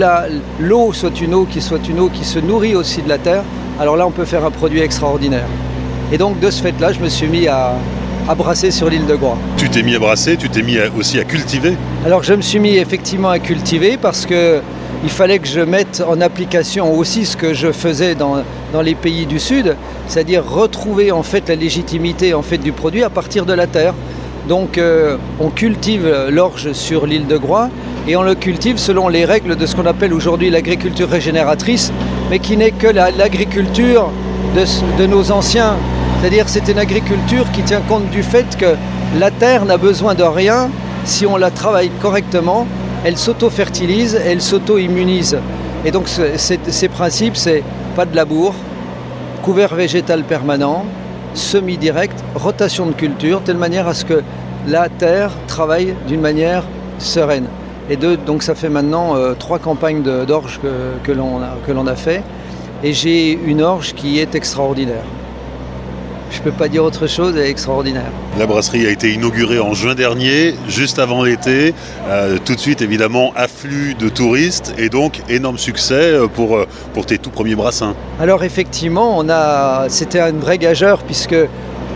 l'eau 0.60 0.92
soit 0.92 1.18
une 1.20 1.34
eau 1.34 1.46
qui 1.50 1.60
soit 1.60 1.86
une 1.88 2.00
eau 2.00 2.08
qui 2.08 2.24
se 2.24 2.38
nourrit 2.38 2.76
aussi 2.76 3.02
de 3.02 3.08
la 3.08 3.18
terre, 3.18 3.42
alors 3.80 3.96
là 3.96 4.06
on 4.06 4.10
peut 4.10 4.26
faire 4.26 4.44
un 4.44 4.50
produit 4.50 4.80
extraordinaire. 4.80 5.46
Et 6.12 6.18
donc 6.18 6.40
de 6.40 6.50
ce 6.50 6.62
fait-là, 6.62 6.92
je 6.92 7.00
me 7.00 7.08
suis 7.08 7.26
mis 7.26 7.48
à, 7.48 7.72
à 8.28 8.34
brasser 8.34 8.70
sur 8.70 8.90
l'île 8.90 9.06
de 9.06 9.16
Groix. 9.16 9.38
Tu 9.56 9.70
t'es 9.70 9.82
mis 9.82 9.96
à 9.96 9.98
brasser, 9.98 10.36
tu 10.36 10.50
t'es 10.50 10.62
mis 10.62 10.76
aussi 10.98 11.18
à 11.18 11.24
cultiver 11.24 11.74
Alors 12.04 12.22
je 12.22 12.34
me 12.34 12.42
suis 12.42 12.58
mis 12.58 12.76
effectivement 12.76 13.30
à 13.30 13.38
cultiver 13.38 13.96
parce 13.96 14.26
que 14.26 14.60
il 15.02 15.10
fallait 15.10 15.38
que 15.38 15.46
je 15.46 15.60
mette 15.60 16.02
en 16.06 16.20
application 16.20 16.92
aussi 16.94 17.24
ce 17.24 17.36
que 17.36 17.54
je 17.54 17.70
faisais 17.72 18.14
dans, 18.14 18.42
dans 18.72 18.82
les 18.82 18.96
pays 18.96 19.26
du 19.26 19.38
Sud, 19.38 19.76
c'est-à-dire 20.08 20.44
retrouver 20.44 21.12
en 21.12 21.22
fait 21.22 21.48
la 21.48 21.54
légitimité 21.54 22.34
en 22.34 22.42
fait 22.42 22.58
du 22.58 22.72
produit 22.72 23.02
à 23.02 23.10
partir 23.10 23.46
de 23.46 23.52
la 23.52 23.66
terre. 23.66 23.94
Donc 24.48 24.76
euh, 24.76 25.16
on 25.40 25.50
cultive 25.50 26.28
l'orge 26.30 26.72
sur 26.72 27.06
l'île 27.06 27.26
de 27.26 27.38
Groix 27.38 27.70
et 28.06 28.16
on 28.16 28.22
le 28.22 28.34
cultive 28.34 28.76
selon 28.78 29.08
les 29.08 29.24
règles 29.24 29.56
de 29.56 29.66
ce 29.66 29.76
qu'on 29.76 29.86
appelle 29.86 30.12
aujourd'hui 30.12 30.50
l'agriculture 30.50 31.08
régénératrice, 31.08 31.92
mais 32.28 32.40
qui 32.40 32.56
n'est 32.56 32.72
que 32.72 32.88
l'agriculture 32.88 34.10
de, 34.56 34.64
de 35.00 35.06
nos 35.06 35.30
anciens 35.30 35.76
c'est-à-dire 36.20 36.48
c'est 36.48 36.66
une 36.68 36.78
agriculture 36.78 37.50
qui 37.52 37.62
tient 37.62 37.80
compte 37.80 38.10
du 38.10 38.24
fait 38.24 38.56
que 38.56 38.74
la 39.18 39.30
terre 39.30 39.64
n'a 39.64 39.76
besoin 39.76 40.14
de 40.14 40.24
rien 40.24 40.68
si 41.04 41.26
on 41.26 41.36
la 41.36 41.50
travaille 41.50 41.90
correctement. 42.02 42.66
Elle 43.04 43.16
s'auto-fertilise, 43.16 44.20
elle 44.26 44.42
s'auto-immunise. 44.42 45.38
Et 45.84 45.92
donc 45.92 46.08
ces 46.08 46.88
principes, 46.88 47.36
c'est 47.36 47.62
pas 47.94 48.04
de 48.04 48.16
labour, 48.16 48.52
couvert 49.42 49.76
végétal 49.76 50.24
permanent, 50.24 50.84
semi-direct, 51.34 52.18
rotation 52.34 52.86
de 52.86 52.92
culture, 52.92 53.40
telle 53.44 53.56
manière 53.56 53.86
à 53.86 53.94
ce 53.94 54.04
que 54.04 54.22
la 54.66 54.88
terre 54.88 55.30
travaille 55.46 55.94
d'une 56.08 56.20
manière 56.20 56.64
sereine. 56.98 57.46
Et 57.90 57.96
donc 57.96 58.42
ça 58.42 58.56
fait 58.56 58.68
maintenant 58.68 59.14
euh, 59.14 59.34
trois 59.38 59.60
campagnes 59.60 60.02
d'orge 60.02 60.58
que, 60.60 61.12
que 61.12 61.72
l'on 61.72 61.86
a 61.86 61.94
fait. 61.94 62.22
Et 62.82 62.92
j'ai 62.92 63.32
une 63.32 63.62
orge 63.62 63.94
qui 63.94 64.18
est 64.18 64.34
extraordinaire 64.34 65.04
je 66.30 66.38
ne 66.38 66.44
peux 66.44 66.52
pas 66.52 66.68
dire 66.68 66.84
autre 66.84 67.06
chose, 67.06 67.34
elle 67.36 67.46
est 67.46 67.50
extraordinaire. 67.50 68.10
La 68.38 68.46
brasserie 68.46 68.86
a 68.86 68.90
été 68.90 69.12
inaugurée 69.12 69.58
en 69.58 69.74
juin 69.74 69.94
dernier, 69.94 70.54
juste 70.68 70.98
avant 70.98 71.22
l'été. 71.22 71.74
Euh, 72.08 72.38
tout 72.44 72.54
de 72.54 72.60
suite, 72.60 72.82
évidemment, 72.82 73.32
afflux 73.34 73.94
de 73.94 74.08
touristes 74.08 74.74
et 74.78 74.88
donc 74.88 75.20
énorme 75.28 75.58
succès 75.58 75.94
euh, 75.94 76.26
pour, 76.26 76.56
euh, 76.56 76.66
pour 76.94 77.06
tes 77.06 77.18
tout 77.18 77.30
premiers 77.30 77.54
brassins. 77.54 77.94
Alors 78.20 78.44
effectivement, 78.44 79.16
on 79.18 79.28
a, 79.28 79.86
c'était 79.88 80.20
un 80.20 80.32
vrai 80.32 80.58
gageur 80.58 81.02
puisque 81.02 81.36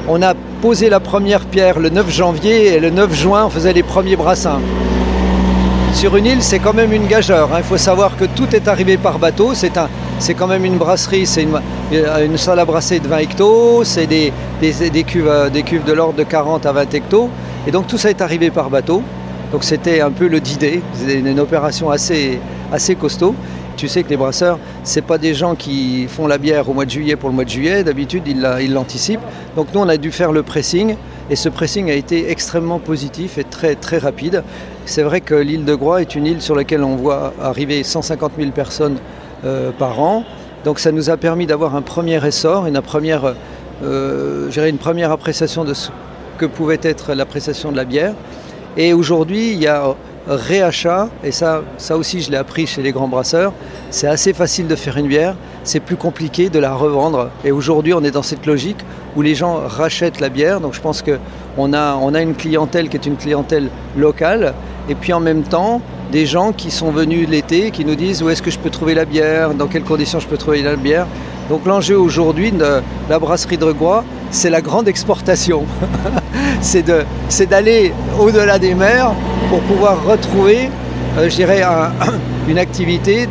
on 0.09 0.23
a 0.23 0.35
posé 0.61 0.89
la 0.89 1.01
première 1.01 1.45
pierre 1.47 1.79
le 1.79 1.91
9 1.91 2.11
janvier 2.11 2.75
et 2.75 2.81
le 2.81 2.91
9 2.91 3.15
juin, 3.15 3.45
on 3.47 3.51
faisait 3.51 3.73
les 3.73 3.83
premiers 3.83 4.17
brassins. 4.17 4.61
Sur 5.95 6.17
une 6.17 6.27
île, 6.27 6.43
c'est 6.43 6.59
quand 6.59 6.73
même 6.73 6.93
une 6.93 7.07
gageure. 7.07 7.51
Hein. 7.53 7.59
Il 7.59 7.65
faut 7.65 7.77
savoir 7.77 8.17
que 8.17 8.25
tout 8.25 8.57
est 8.57 8.67
arrivé 8.67 8.97
par 8.97 9.19
bateau. 9.19 9.53
C'est 9.55 9.77
un, 9.77 9.89
c'est 10.23 10.35
quand 10.35 10.47
même 10.47 10.65
une 10.65 10.79
brasserie, 10.79 11.27
c'est 11.27 11.43
une, 11.43 12.39
salle 12.39 12.61
à 12.61 12.65
brasser 12.65 13.01
de 13.01 13.09
20 13.09 13.19
hectos, 13.19 13.83
c'est 13.83 14.07
des, 14.07 14.33
cuves, 15.05 15.27
euh, 15.27 15.51
des 15.51 15.65
cuves 15.65 15.83
de 15.83 15.93
l'ordre 15.93 16.15
de 16.15 16.23
40 16.23 16.65
à 16.65 16.71
20 16.71 16.95
hectos. 16.95 17.29
Et 17.67 17.73
donc 17.73 17.89
tout 17.89 17.99
ça 17.99 18.09
est 18.09 18.21
arrivé 18.21 18.53
par 18.53 18.71
bateau. 18.71 19.03
Donc 19.51 19.65
c'était 19.65 20.01
un 20.01 20.13
peu 20.13 20.29
le 20.29 20.41
d 20.41 20.81
c'était 20.95 21.19
une, 21.19 21.41
opération 21.41 21.91
assez, 21.91 22.39
assez 22.73 22.95
costaud. 22.95 23.35
Tu 23.77 23.89
sais 23.89 24.05
que 24.05 24.11
les 24.11 24.17
brasseurs, 24.17 24.61
ce 24.85 25.01
pas 25.01 25.19
des 25.19 25.35
gens 25.35 25.57
qui 25.57 26.07
font 26.07 26.29
la 26.29 26.39
bière 26.39 26.69
au 26.69 26.73
mois 26.73 26.85
de 26.85 26.91
juillet 26.91 27.17
pour 27.17 27.29
le 27.29 27.35
mois 27.35 27.45
de 27.45 27.51
juillet, 27.51 27.83
d'habitude 27.83 28.23
ils 28.29 28.73
l'anticipent. 28.73 29.27
Donc 29.57 29.69
nous 29.75 29.81
on 29.81 29.89
a 29.89 29.97
dû 29.97 30.13
faire 30.13 30.31
le 30.31 30.45
pressing 30.45 30.95
et 31.31 31.37
ce 31.37 31.49
pressing 31.49 31.91
a 31.91 31.95
été 31.95 32.31
extrêmement 32.31 32.79
positif 32.79 33.39
et 33.39 33.45
très, 33.45 33.75
très 33.75 33.99
rapide. 33.99 34.45
C'est 34.87 35.03
vrai 35.03 35.21
que 35.21 35.35
l'île 35.35 35.65
de 35.65 35.75
Groix 35.75 36.01
est 36.01 36.15
une 36.15 36.27
île 36.27 36.43
sur 36.43 36.55
laquelle 36.55 36.85
on 36.85 36.95
voit 36.95 37.33
arriver 37.43 37.83
150 37.83 38.33
000 38.39 38.51
personnes 38.53 38.99
euh, 38.99 39.22
par 39.79 40.01
an. 40.01 40.25
Donc 40.65 40.79
ça 40.79 40.93
nous 40.93 41.11
a 41.11 41.17
permis 41.17 41.47
d'avoir 41.47 41.75
un 41.75 41.83
premier 41.83 42.25
essor, 42.25 42.67
une 42.67 42.81
première, 42.81 43.35
euh, 43.83 44.51
une 44.51 44.79
première 44.79 45.11
appréciation 45.11 45.65
de 45.65 45.75
ce 45.75 45.91
que 46.39 46.47
pouvait 46.47 46.79
être 46.83 47.15
l'appréciation 47.15 47.73
de 47.73 47.77
la 47.77 47.85
bière. 47.85 48.15
Et 48.77 48.93
aujourd'hui, 48.93 49.53
il 49.53 49.63
y 49.63 49.67
a 49.67 49.95
réachat, 50.29 51.09
et 51.25 51.33
ça, 51.33 51.63
ça 51.79 51.97
aussi 51.97 52.23
je 52.23 52.31
l'ai 52.31 52.37
appris 52.37 52.67
chez 52.67 52.81
les 52.81 52.93
grands 52.93 53.09
brasseurs, 53.09 53.53
c'est 53.91 54.07
assez 54.07 54.33
facile 54.33 54.69
de 54.69 54.77
faire 54.77 54.97
une 54.97 55.09
bière, 55.09 55.35
c'est 55.65 55.81
plus 55.81 55.97
compliqué 55.97 56.49
de 56.49 56.61
la 56.61 56.75
revendre. 56.75 57.31
Et 57.45 57.51
aujourd'hui, 57.51 57.93
on 57.93 58.05
est 58.05 58.13
dans 58.13 58.23
cette 58.23 58.47
logique 58.47 58.79
où 59.17 59.23
les 59.23 59.35
gens 59.35 59.61
rachètent 59.67 60.21
la 60.21 60.29
bière. 60.29 60.61
Donc 60.61 60.75
je 60.75 60.81
pense 60.81 61.03
qu'on 61.03 61.73
a, 61.73 61.97
on 61.97 62.15
a 62.15 62.23
une 62.23 62.35
clientèle 62.35 62.89
qui 62.89 62.97
est 62.97 63.07
une 63.07 63.17
clientèle 63.17 63.69
locale. 63.97 64.55
Et 64.89 64.95
puis 64.95 65.13
en 65.13 65.21
même 65.21 65.43
temps, 65.43 65.81
des 66.13 66.27
gens 66.27 66.53
qui 66.53 66.71
sont 66.71 66.91
venus 66.91 67.27
l'été, 67.27 67.71
qui 67.71 67.87
nous 67.87 67.95
disent 67.95 68.23
où 68.23 68.29
est-ce 68.29 68.43
que 68.43 68.51
je 68.51 68.59
peux 68.59 68.69
trouver 68.69 68.95
la 68.95 69.07
bière, 69.07 69.55
dans 69.55 69.67
quelles 69.67 69.83
conditions 69.83 70.21
je 70.21 70.29
peux 70.29 70.37
trouver 70.37 70.61
la 70.63 70.77
bière. 70.77 71.07
Donc 71.49 71.65
l'enjeu 71.65 71.99
aujourd'hui 71.99 72.53
de 72.53 72.83
la 73.09 73.19
brasserie 73.19 73.57
de 73.57 73.65
Regois, 73.65 74.05
c'est 74.31 74.51
la 74.51 74.61
grande 74.61 74.89
exportation. 74.89 75.65
c'est 76.61 77.47
d'aller 77.49 77.93
au-delà 78.21 78.59
des 78.59 78.75
mers 78.75 79.15
pour 79.49 79.61
pouvoir 79.61 80.05
retrouver, 80.05 80.69
euh, 81.17 81.31
je 81.31 81.35
dirais, 81.35 81.63
une 82.49 82.59
activité 82.59 83.27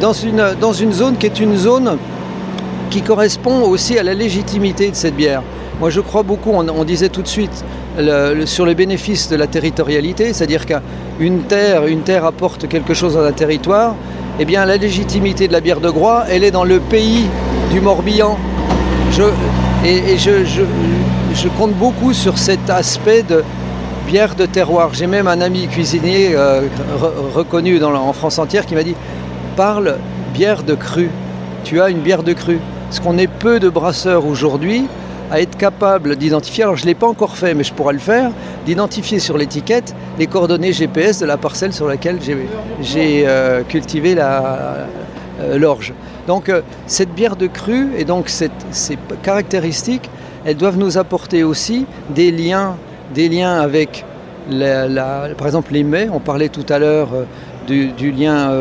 dans, 0.00 0.12
une, 0.12 0.54
dans 0.60 0.72
une 0.72 0.92
zone 0.92 1.16
qui 1.16 1.26
est 1.26 1.40
une 1.40 1.56
zone 1.56 1.98
qui 2.90 3.02
correspond 3.02 3.62
aussi 3.62 3.98
à 3.98 4.04
la 4.04 4.14
légitimité 4.14 4.88
de 4.88 4.94
cette 4.94 5.16
bière. 5.16 5.42
Moi, 5.80 5.90
je 5.90 6.00
crois 6.00 6.22
beaucoup, 6.22 6.50
on, 6.52 6.84
disait 6.84 7.08
tout 7.08 7.22
de 7.22 7.28
suite 7.28 7.64
sur 8.46 8.66
le 8.66 8.74
bénéfice 8.74 9.28
de 9.28 9.36
la 9.36 9.46
territorialité, 9.46 10.32
c'est-à-dire 10.32 10.66
qu'une 10.66 11.42
terre, 11.42 12.24
apporte 12.24 12.68
quelque 12.68 12.94
chose 12.94 13.16
à 13.16 13.20
un 13.20 13.32
territoire. 13.32 13.94
Eh 14.40 14.44
bien, 14.44 14.64
la 14.64 14.76
légitimité 14.76 15.46
de 15.46 15.52
la 15.52 15.60
bière 15.60 15.80
de 15.80 15.90
Groix, 15.90 16.24
elle 16.28 16.42
est 16.42 16.50
dans 16.50 16.64
le 16.64 16.80
pays 16.80 17.26
du 17.72 17.80
Morbihan. 17.80 18.36
Et, 19.84 20.18
je, 20.18 21.48
compte 21.56 21.74
beaucoup 21.74 22.12
sur 22.12 22.36
cet 22.38 22.68
aspect 22.68 23.22
de 23.22 23.44
bière 24.08 24.34
de 24.34 24.46
terroir. 24.46 24.90
J'ai 24.92 25.06
même 25.06 25.28
un 25.28 25.40
ami 25.40 25.68
cuisinier 25.68 26.30
euh, 26.34 26.62
reconnu 27.34 27.82
en 27.82 28.12
France 28.12 28.38
entière 28.38 28.66
qui 28.66 28.74
m'a 28.74 28.82
dit 28.82 28.96
parle 29.56 29.98
bière 30.32 30.64
de 30.64 30.74
cru. 30.74 31.10
Tu 31.62 31.80
as 31.80 31.90
une 31.90 32.00
bière 32.00 32.24
de 32.24 32.32
cru. 32.32 32.58
Parce 32.88 32.98
qu'on 32.98 33.18
est 33.18 33.28
peu 33.28 33.60
de 33.60 33.68
brasseurs 33.68 34.26
aujourd'hui 34.26 34.86
à 35.34 35.40
être 35.40 35.56
capable 35.56 36.14
d'identifier, 36.14 36.62
alors 36.62 36.76
je 36.76 36.82
ne 36.82 36.86
l'ai 36.86 36.94
pas 36.94 37.08
encore 37.08 37.36
fait, 37.36 37.54
mais 37.54 37.64
je 37.64 37.74
pourrais 37.74 37.92
le 37.92 37.98
faire, 37.98 38.30
d'identifier 38.66 39.18
sur 39.18 39.36
l'étiquette 39.36 39.92
les 40.16 40.28
coordonnées 40.28 40.72
GPS 40.72 41.18
de 41.18 41.26
la 41.26 41.36
parcelle 41.36 41.72
sur 41.72 41.88
laquelle 41.88 42.20
j'ai 42.80 43.24
euh, 43.26 43.62
cultivé 43.64 44.14
euh, 44.16 44.86
l'orge. 45.58 45.92
donc 46.28 46.48
euh, 46.48 46.60
cette 46.86 47.12
bière 47.12 47.34
de 47.34 47.48
cru 47.48 47.88
et 47.98 48.04
donc 48.04 48.28
ces 48.28 48.48
caractéristiques, 49.24 50.08
elles 50.44 50.56
doivent 50.56 50.78
nous 50.78 50.98
apporter 50.98 51.42
aussi 51.42 51.84
des 52.10 52.30
liens, 52.30 52.76
des 53.12 53.28
liens 53.28 53.56
avec, 53.56 54.04
par 54.48 55.46
exemple, 55.46 55.72
les 55.72 55.82
mets. 55.82 56.08
On 56.12 56.20
parlait 56.20 56.48
tout 56.48 56.66
à 56.68 56.78
l'heure 56.78 57.08
du, 57.66 58.12
lien 58.12 58.52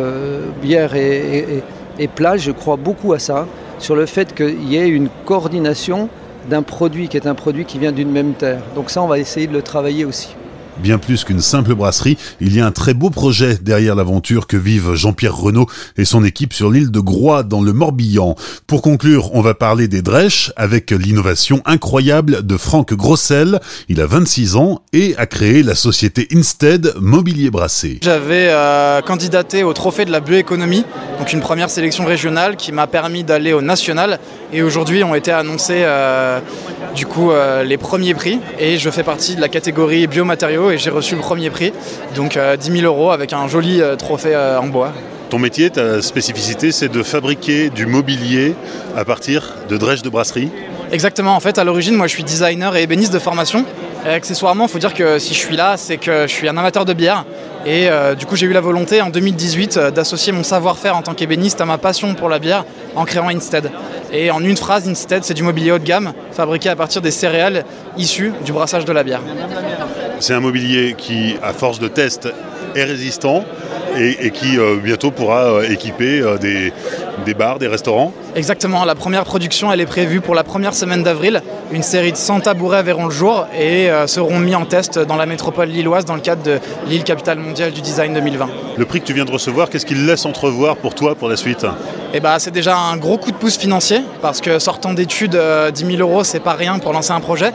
bière 0.59 0.95
et, 0.95 1.61
et 1.99 2.09
Je 2.37 2.51
crois 2.51 2.77
beaucoup 2.77 3.13
à 3.13 3.19
ça, 3.19 3.45
sur 3.77 3.95
le 3.95 4.07
fait 4.07 4.33
qu'il 4.33 4.63
y 4.71 4.77
ait 4.77 4.87
une 4.87 5.09
coordination 5.25 6.09
d'un 6.49 6.63
produit 6.63 7.07
qui 7.07 7.17
est 7.17 7.27
un 7.27 7.35
produit 7.35 7.65
qui 7.65 7.79
vient 7.79 7.91
d'une 7.91 8.11
même 8.11 8.33
terre. 8.33 8.61
Donc 8.75 8.89
ça, 8.89 9.01
on 9.01 9.07
va 9.07 9.19
essayer 9.19 9.47
de 9.47 9.53
le 9.53 9.61
travailler 9.61 10.05
aussi. 10.05 10.35
Bien 10.77 10.97
plus 10.97 11.23
qu'une 11.23 11.41
simple 11.41 11.75
brasserie, 11.75 12.17
il 12.41 12.55
y 12.55 12.59
a 12.59 12.65
un 12.65 12.71
très 12.71 12.93
beau 12.93 13.09
projet 13.09 13.57
derrière 13.61 13.95
l'aventure 13.95 14.47
que 14.47 14.57
vivent 14.57 14.95
Jean-Pierre 14.95 15.35
Renaud 15.35 15.67
et 15.97 16.05
son 16.05 16.23
équipe 16.23 16.53
sur 16.53 16.71
l'île 16.71 16.89
de 16.89 16.99
Groix 16.99 17.43
dans 17.43 17.61
le 17.61 17.73
Morbihan. 17.73 18.35
Pour 18.65 18.81
conclure, 18.81 19.33
on 19.35 19.41
va 19.41 19.53
parler 19.53 19.87
des 19.87 20.01
drèches 20.01 20.51
avec 20.55 20.89
l'innovation 20.91 21.61
incroyable 21.65 22.45
de 22.45 22.57
Franck 22.57 22.93
Grossel. 22.93 23.59
Il 23.87 24.01
a 24.01 24.07
26 24.07 24.55
ans 24.55 24.81
et 24.93 25.15
a 25.17 25.27
créé 25.27 25.61
la 25.61 25.75
société 25.75 26.27
Instead 26.33 26.93
Mobilier 26.99 27.51
Brassé. 27.51 27.99
J'avais 28.01 28.49
euh, 28.49 29.01
candidaté 29.01 29.63
au 29.63 29.73
trophée 29.73 30.05
de 30.05 30.11
la 30.11 30.21
bioéconomie, 30.21 30.85
donc 31.19 31.33
une 31.33 31.41
première 31.41 31.69
sélection 31.69 32.05
régionale 32.05 32.55
qui 32.55 32.71
m'a 32.71 32.87
permis 32.87 33.23
d'aller 33.23 33.53
au 33.53 33.61
national 33.61 34.19
Et 34.53 34.61
aujourd'hui 34.61 35.03
ont 35.03 35.15
été 35.15 35.31
annoncés 35.31 35.83
du 36.95 37.05
coup 37.07 37.31
les 37.65 37.77
premiers 37.77 38.13
prix. 38.13 38.39
Et 38.59 38.77
je 38.77 38.89
fais 38.89 39.03
partie 39.03 39.35
de 39.35 39.41
la 39.41 39.49
catégorie 39.49 40.05
biomatériaux 40.05 40.69
et 40.71 40.77
j'ai 40.77 40.91
reçu 40.91 41.15
le 41.15 41.21
premier 41.21 41.49
prix. 41.49 41.73
Donc 42.15 42.37
10 42.37 42.71
000 42.71 42.85
euros 42.85 43.11
avec 43.11 43.33
un 43.33 43.47
joli 43.47 43.81
trophée 43.97 44.35
en 44.35 44.67
bois. 44.67 44.93
Ton 45.29 45.39
métier, 45.39 45.71
ta 45.71 46.01
spécificité, 46.03 46.71
c'est 46.71 46.89
de 46.89 47.01
fabriquer 47.01 47.71
du 47.71 47.87
mobilier 47.87 48.53
à 48.95 49.03
partir 49.03 49.55
de 49.67 49.77
drèches 49.77 50.03
de 50.03 50.09
brasserie 50.09 50.51
Exactement, 50.91 51.35
en 51.35 51.39
fait, 51.39 51.57
à 51.57 51.63
l'origine, 51.63 51.95
moi 51.95 52.05
je 52.05 52.13
suis 52.13 52.23
designer 52.23 52.75
et 52.75 52.83
ébéniste 52.83 53.11
de 53.11 53.17
formation. 53.17 53.65
Et 54.05 54.09
accessoirement, 54.09 54.65
il 54.65 54.69
faut 54.69 54.77
dire 54.77 54.93
que 54.93 55.17
si 55.17 55.33
je 55.33 55.39
suis 55.39 55.55
là, 55.55 55.75
c'est 55.75 55.97
que 55.97 56.27
je 56.27 56.31
suis 56.31 56.47
un 56.47 56.55
amateur 56.55 56.85
de 56.85 56.93
bière. 56.93 57.25
Et 57.65 57.89
euh, 57.89 58.13
du 58.13 58.25
coup, 58.25 58.35
j'ai 58.35 58.45
eu 58.45 58.51
la 58.51 58.61
volonté 58.61 59.01
en 59.01 59.09
2018 59.09 59.77
euh, 59.77 59.91
d'associer 59.91 60.33
mon 60.33 60.43
savoir-faire 60.43 60.97
en 60.97 61.01
tant 61.01 61.13
qu'ébéniste 61.13 61.61
à 61.61 61.65
ma 61.65 61.77
passion 61.77 62.13
pour 62.13 62.27
la 62.27 62.39
bière 62.39 62.65
en 62.95 63.05
créant 63.05 63.29
Instead. 63.29 63.71
Et 64.11 64.31
en 64.31 64.43
une 64.43 64.57
phrase, 64.57 64.87
Instead, 64.87 65.23
c'est 65.23 65.33
du 65.33 65.43
mobilier 65.43 65.71
haut 65.71 65.79
de 65.79 65.85
gamme 65.85 66.13
fabriqué 66.31 66.69
à 66.69 66.75
partir 66.75 67.01
des 67.01 67.11
céréales 67.11 67.63
issues 67.97 68.33
du 68.45 68.51
brassage 68.51 68.83
de 68.85 68.91
la 68.91 69.03
bière. 69.03 69.21
C'est 70.19 70.33
un 70.33 70.41
mobilier 70.41 70.95
qui, 70.97 71.37
à 71.41 71.53
force 71.53 71.79
de 71.79 71.87
tests, 71.87 72.27
est 72.75 72.83
résistant 72.83 73.43
et, 73.97 74.31
qui 74.31 74.57
euh, 74.57 74.77
bientôt 74.81 75.11
pourra 75.11 75.43
euh, 75.43 75.69
équiper 75.69 76.19
euh, 76.19 76.37
des, 76.37 76.73
des 77.25 77.33
bars, 77.33 77.59
des 77.59 77.67
restaurants 77.67 78.11
Exactement, 78.35 78.85
la 78.85 78.95
première 78.95 79.23
production 79.23 79.71
elle 79.71 79.81
est 79.81 79.85
prévue 79.85 80.21
pour 80.21 80.35
la 80.35 80.43
première 80.43 80.73
semaine 80.73 81.03
d'avril. 81.03 81.41
Une 81.71 81.83
série 81.83 82.11
de 82.11 82.17
100 82.17 82.41
tabourets 82.41 82.83
verront 82.83 83.05
le 83.05 83.11
jour 83.11 83.47
et 83.59 83.89
seront 84.07 84.39
mis 84.39 84.55
en 84.55 84.65
test 84.65 84.97
dans 84.97 85.15
la 85.15 85.27
métropole 85.27 85.69
lilloise 85.69 86.05
dans 86.05 86.15
le 86.15 86.21
cadre 86.21 86.41
de 86.41 86.59
l'île 86.87 87.03
capitale 87.03 87.37
mondiale 87.37 87.71
du 87.71 87.81
design 87.81 88.13
2020. 88.13 88.49
Le 88.77 88.85
prix 88.85 89.01
que 89.01 89.05
tu 89.05 89.13
viens 89.13 89.25
de 89.25 89.31
recevoir, 89.31 89.69
qu'est-ce 89.69 89.85
qu'il 89.85 90.05
laisse 90.07 90.25
entrevoir 90.25 90.77
pour 90.77 90.95
toi 90.95 91.13
pour 91.13 91.29
la 91.29 91.35
suite? 91.35 91.65
Eh 92.13 92.19
bah, 92.19 92.37
C'est 92.39 92.51
déjà 92.51 92.75
un 92.75 92.97
gros 92.97 93.17
coup 93.17 93.31
de 93.31 93.37
pouce 93.37 93.57
financier 93.57 94.01
parce 94.21 94.41
que 94.41 94.57
sortant 94.57 94.93
d'études, 94.93 95.39
10 95.71 95.85
000 95.85 95.97
euros 95.99 96.23
c'est 96.23 96.39
pas 96.39 96.53
rien 96.53 96.79
pour 96.79 96.91
lancer 96.91 97.11
un 97.11 97.21
projet 97.21 97.51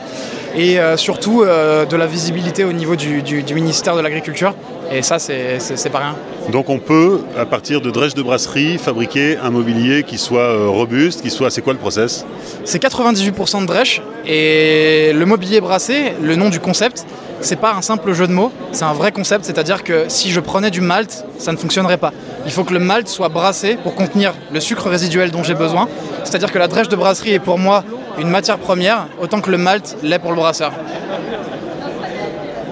et 0.55 0.77
surtout 0.95 1.43
de 1.43 1.95
la 1.95 2.07
visibilité 2.07 2.63
au 2.63 2.71
niveau 2.71 2.95
du, 2.95 3.21
du 3.21 3.53
ministère 3.53 3.97
de 3.97 4.01
l'Agriculture 4.01 4.53
et 4.91 5.01
ça, 5.01 5.19
c'est 5.19 5.89
pas 5.91 5.99
rien. 5.99 6.15
Donc 6.51 6.69
on 6.69 6.79
peut, 6.79 7.21
à 7.37 7.45
partir 7.45 7.79
de 7.81 7.91
drèches 7.91 8.15
de 8.15 8.23
brasserie, 8.23 8.77
fabriquer 8.77 9.37
un 9.37 9.51
mobilier 9.51 10.03
qui 10.03 10.17
soit 10.17 10.41
euh, 10.41 10.67
robuste, 10.67 11.21
qui 11.21 11.29
soit... 11.29 11.51
C'est 11.51 11.61
quoi 11.61 11.73
le 11.73 11.79
process? 11.79 12.25
C'est 12.65 12.81
98% 12.81 13.61
de 13.61 13.65
drèche. 13.67 14.01
Et 14.25 15.11
le 15.13 15.25
mobilier 15.25 15.61
brassé, 15.61 16.13
le 16.21 16.35
nom 16.35 16.49
du 16.49 16.59
concept, 16.59 17.05
c'est 17.41 17.55
pas 17.55 17.73
un 17.73 17.81
simple 17.81 18.13
jeu 18.13 18.27
de 18.27 18.33
mots, 18.33 18.51
c'est 18.71 18.83
un 18.83 18.93
vrai 18.93 19.11
concept, 19.11 19.45
c'est-à-dire 19.45 19.83
que 19.83 20.05
si 20.07 20.31
je 20.31 20.39
prenais 20.39 20.71
du 20.71 20.81
malt, 20.81 21.25
ça 21.37 21.51
ne 21.51 21.57
fonctionnerait 21.57 21.97
pas. 21.97 22.11
Il 22.45 22.51
faut 22.51 22.63
que 22.63 22.73
le 22.73 22.79
malt 22.79 23.07
soit 23.07 23.29
brassé 23.29 23.77
pour 23.81 23.95
contenir 23.95 24.33
le 24.51 24.59
sucre 24.59 24.89
résiduel 24.89 25.31
dont 25.31 25.43
j'ai 25.43 25.53
besoin. 25.53 25.87
C'est-à-dire 26.23 26.51
que 26.51 26.59
la 26.59 26.67
drèche 26.67 26.89
de 26.89 26.95
brasserie 26.95 27.33
est 27.33 27.39
pour 27.39 27.57
moi 27.57 27.83
une 28.17 28.29
matière 28.29 28.57
première, 28.57 29.07
autant 29.21 29.39
que 29.39 29.51
le 29.51 29.57
malt 29.57 29.97
l'est 30.03 30.19
pour 30.19 30.31
le 30.31 30.37
brasseur. 30.37 30.73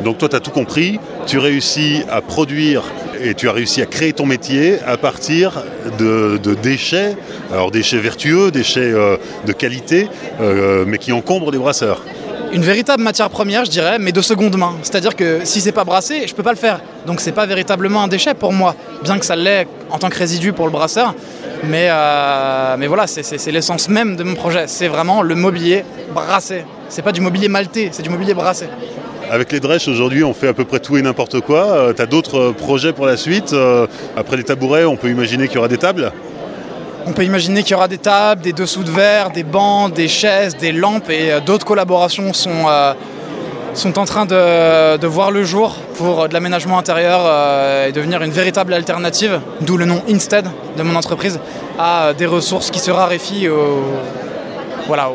Donc 0.03 0.17
toi, 0.17 0.29
tu 0.29 0.35
as 0.35 0.39
tout 0.39 0.51
compris, 0.51 0.99
tu 1.25 1.37
réussis 1.37 2.03
à 2.09 2.21
produire 2.21 2.83
et 3.19 3.33
tu 3.33 3.49
as 3.49 3.51
réussi 3.51 3.81
à 3.81 3.85
créer 3.85 4.13
ton 4.13 4.25
métier 4.25 4.79
à 4.85 4.97
partir 4.97 5.63
de, 5.97 6.39
déchets, 6.61 7.15
alors 7.51 7.71
déchets 7.71 7.97
vertueux, 7.97 8.51
déchets 8.51 8.79
euh, 8.81 9.17
de 9.45 9.53
qualité, 9.53 10.07
euh, 10.39 10.85
mais 10.87 10.97
qui 10.97 11.11
encombrent 11.11 11.51
des 11.51 11.57
brasseurs. 11.57 12.03
Une 12.53 12.61
véritable 12.61 13.03
matière 13.03 13.29
première, 13.29 13.65
je 13.65 13.71
dirais, 13.71 13.99
mais 13.99 14.13
de 14.13 14.21
seconde 14.21 14.55
main. 14.57 14.75
C'est-à-dire 14.81 15.15
que 15.15 15.41
si 15.43 15.59
c'est 15.59 15.73
pas 15.73 15.83
brassé, 15.83 16.27
je 16.27 16.33
peux 16.33 16.43
pas 16.43 16.53
le 16.53 16.57
faire. 16.57 16.79
Donc 17.05 17.19
c'est 17.19 17.33
pas 17.33 17.45
véritablement 17.45 18.03
un 18.03 18.07
déchet 18.07 18.33
pour 18.33 18.53
moi, 18.53 18.73
bien 19.03 19.19
que 19.19 19.25
ça 19.25 19.35
l'est 19.35 19.67
en 19.89 19.97
tant 19.97 20.09
que 20.09 20.17
résidu 20.17 20.53
pour 20.53 20.65
le 20.65 20.71
brasseur. 20.71 21.13
Mais, 21.63 21.87
euh, 21.89 22.77
voilà, 22.87 23.07
c'est 23.07 23.51
l'essence 23.51 23.89
même 23.89 24.15
de 24.15 24.23
mon 24.23 24.35
projet. 24.35 24.65
C'est 24.67 24.87
vraiment 24.87 25.21
le 25.21 25.35
mobilier 25.35 25.83
brassé. 26.13 26.63
C'est 26.87 27.01
pas 27.01 27.11
du 27.11 27.19
mobilier 27.19 27.49
maltais, 27.49 27.89
c'est 27.91 28.03
du 28.03 28.09
mobilier 28.09 28.33
brassé. 28.33 28.67
Avec 29.29 29.51
les 29.51 29.59
drèches, 29.59 29.89
aujourd'hui, 29.89 30.23
on 30.23 30.33
fait 30.33 30.47
à 30.47 30.53
peu 30.53 30.63
près 30.63 30.79
tout 30.79 30.95
et 30.95 31.01
n'importe 31.01 31.41
quoi. 31.41 31.65
Euh, 31.65 31.93
tu 31.93 32.01
as 32.01 32.05
d'autres 32.05 32.39
euh, 32.39 32.53
projets 32.53 32.93
pour 32.93 33.05
la 33.05 33.17
suite 33.17 33.51
euh, 33.51 33.85
Après 34.15 34.37
les 34.37 34.43
tabourets, 34.43 34.85
on 34.85 34.95
peut 34.95 35.09
imaginer 35.09 35.47
qu'il 35.47 35.55
y 35.55 35.57
aura 35.59 35.67
des 35.67 35.77
tables? 35.77 36.13
On 37.05 37.11
peut 37.11 37.23
imaginer 37.23 37.63
qu'il 37.63 37.71
y 37.71 37.75
aura 37.75 37.89
des 37.89 37.97
tables, 37.97 38.41
des 38.41 38.53
dessous 38.53 38.83
de 38.83 38.91
verre, 38.91 39.31
des 39.31 39.43
bancs, 39.43 39.93
des 39.93 40.07
chaises, 40.07 40.55
des 40.55 40.71
lampes 40.71 41.09
et 41.09 41.41
d'autres 41.45 41.65
collaborations 41.65 42.33
sont, 42.33 42.65
sont 43.73 43.97
en 43.97 44.03
train 44.03 44.25
de, 44.25 45.07
voir 45.07 45.31
le 45.31 45.45
jour 45.45 45.77
pour 45.95 46.27
de 46.27 46.33
l'aménagement 46.33 46.77
intérieur 46.77 47.21
et 47.87 47.93
devenir 47.93 48.21
une 48.23 48.31
véritable 48.31 48.73
alternative, 48.73 49.39
d'où 49.61 49.77
le 49.77 49.85
nom 49.85 50.01
Instead 50.09 50.47
de 50.77 50.83
mon 50.83 50.97
entreprise, 50.97 51.39
à 51.79 52.11
des 52.11 52.25
ressources 52.25 52.71
qui 52.71 52.79
se 52.79 52.91
raréfient 52.91 53.47
voilà, 54.87 55.11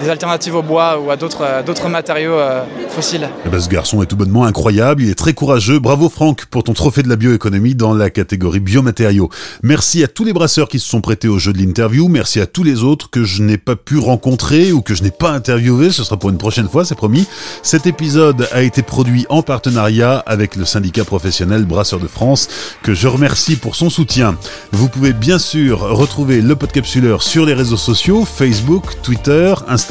des 0.00 0.08
alternatives 0.08 0.54
au 0.54 0.62
bois 0.62 0.98
ou 0.98 1.10
à 1.10 1.16
d'autres 1.16 1.88
matériaux 1.88 2.38
euh, 2.38 2.64
fossiles. 2.88 3.28
Ben, 3.50 3.60
ce 3.60 3.68
garçon 3.68 4.02
est 4.02 4.06
tout 4.06 4.16
bonnement 4.16 4.44
incroyable, 4.44 5.02
il 5.02 5.10
est 5.10 5.14
très 5.14 5.34
courageux. 5.34 5.78
Bravo 5.78 6.08
Franck 6.08 6.46
pour 6.46 6.64
ton 6.64 6.72
trophée 6.72 7.02
de 7.02 7.08
la 7.08 7.16
bioéconomie 7.16 7.74
dans 7.74 7.94
la 7.94 8.10
catégorie 8.10 8.60
biomatériaux. 8.60 9.30
Merci 9.62 10.02
à 10.02 10.08
tous 10.08 10.24
les 10.24 10.32
brasseurs 10.32 10.68
qui 10.68 10.80
se 10.80 10.88
sont 10.88 11.00
prêtés 11.00 11.28
au 11.28 11.38
jeu 11.38 11.52
de 11.52 11.58
l'interview. 11.58 12.08
Merci 12.08 12.40
à 12.40 12.46
tous 12.46 12.62
les 12.62 12.82
autres 12.82 13.10
que 13.10 13.24
je 13.24 13.42
n'ai 13.42 13.58
pas 13.58 13.76
pu 13.76 13.98
rencontrer 13.98 14.72
ou 14.72 14.82
que 14.82 14.94
je 14.94 15.02
n'ai 15.02 15.10
pas 15.10 15.30
interviewé. 15.30 15.90
Ce 15.90 16.02
sera 16.02 16.16
pour 16.16 16.30
une 16.30 16.38
prochaine 16.38 16.68
fois, 16.68 16.84
c'est 16.84 16.94
promis. 16.94 17.26
Cet 17.62 17.86
épisode 17.86 18.48
a 18.52 18.62
été 18.62 18.82
produit 18.82 19.26
en 19.28 19.42
partenariat 19.42 20.18
avec 20.26 20.56
le 20.56 20.64
syndicat 20.64 21.04
professionnel 21.04 21.64
Brasseurs 21.64 22.00
de 22.00 22.08
France 22.08 22.48
que 22.82 22.94
je 22.94 23.08
remercie 23.08 23.56
pour 23.56 23.76
son 23.76 23.90
soutien. 23.90 24.36
Vous 24.72 24.88
pouvez 24.88 25.12
bien 25.12 25.38
sûr 25.38 25.80
retrouver 25.80 26.40
le 26.40 26.56
podcapsuleur 26.56 27.22
sur 27.22 27.46
les 27.46 27.54
réseaux 27.54 27.76
sociaux, 27.76 28.24
Facebook, 28.24 29.00
Twitter, 29.02 29.54
Instagram, 29.68 29.83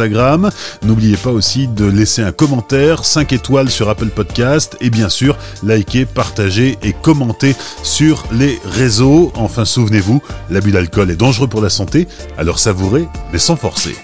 N'oubliez 0.84 1.18
pas 1.18 1.32
aussi 1.32 1.68
de 1.68 1.86
laisser 1.86 2.22
un 2.22 2.32
commentaire, 2.32 3.06
5 3.06 3.34
étoiles 3.34 3.70
sur 3.70 3.90
Apple 3.90 4.08
Podcast 4.08 4.78
et 4.82 4.90
bien 4.90 5.10
sûr, 5.10 5.38
liker, 5.64 6.06
partager 6.06 6.78
et 6.84 6.94
commenter 6.94 7.56
sur 7.84 8.24
les 8.32 8.60
réseaux. 8.66 9.32
Enfin, 9.36 9.66
souvenez-vous, 9.66 10.22
l'abus 10.50 10.72
d'alcool 10.72 11.12
est 11.12 11.16
dangereux 11.16 11.48
pour 11.48 11.62
la 11.62 11.70
santé, 11.70 12.08
alors 12.38 12.60
savourez, 12.60 13.08
mais 13.32 13.40
sans 13.40 13.56
forcer. 13.56 13.96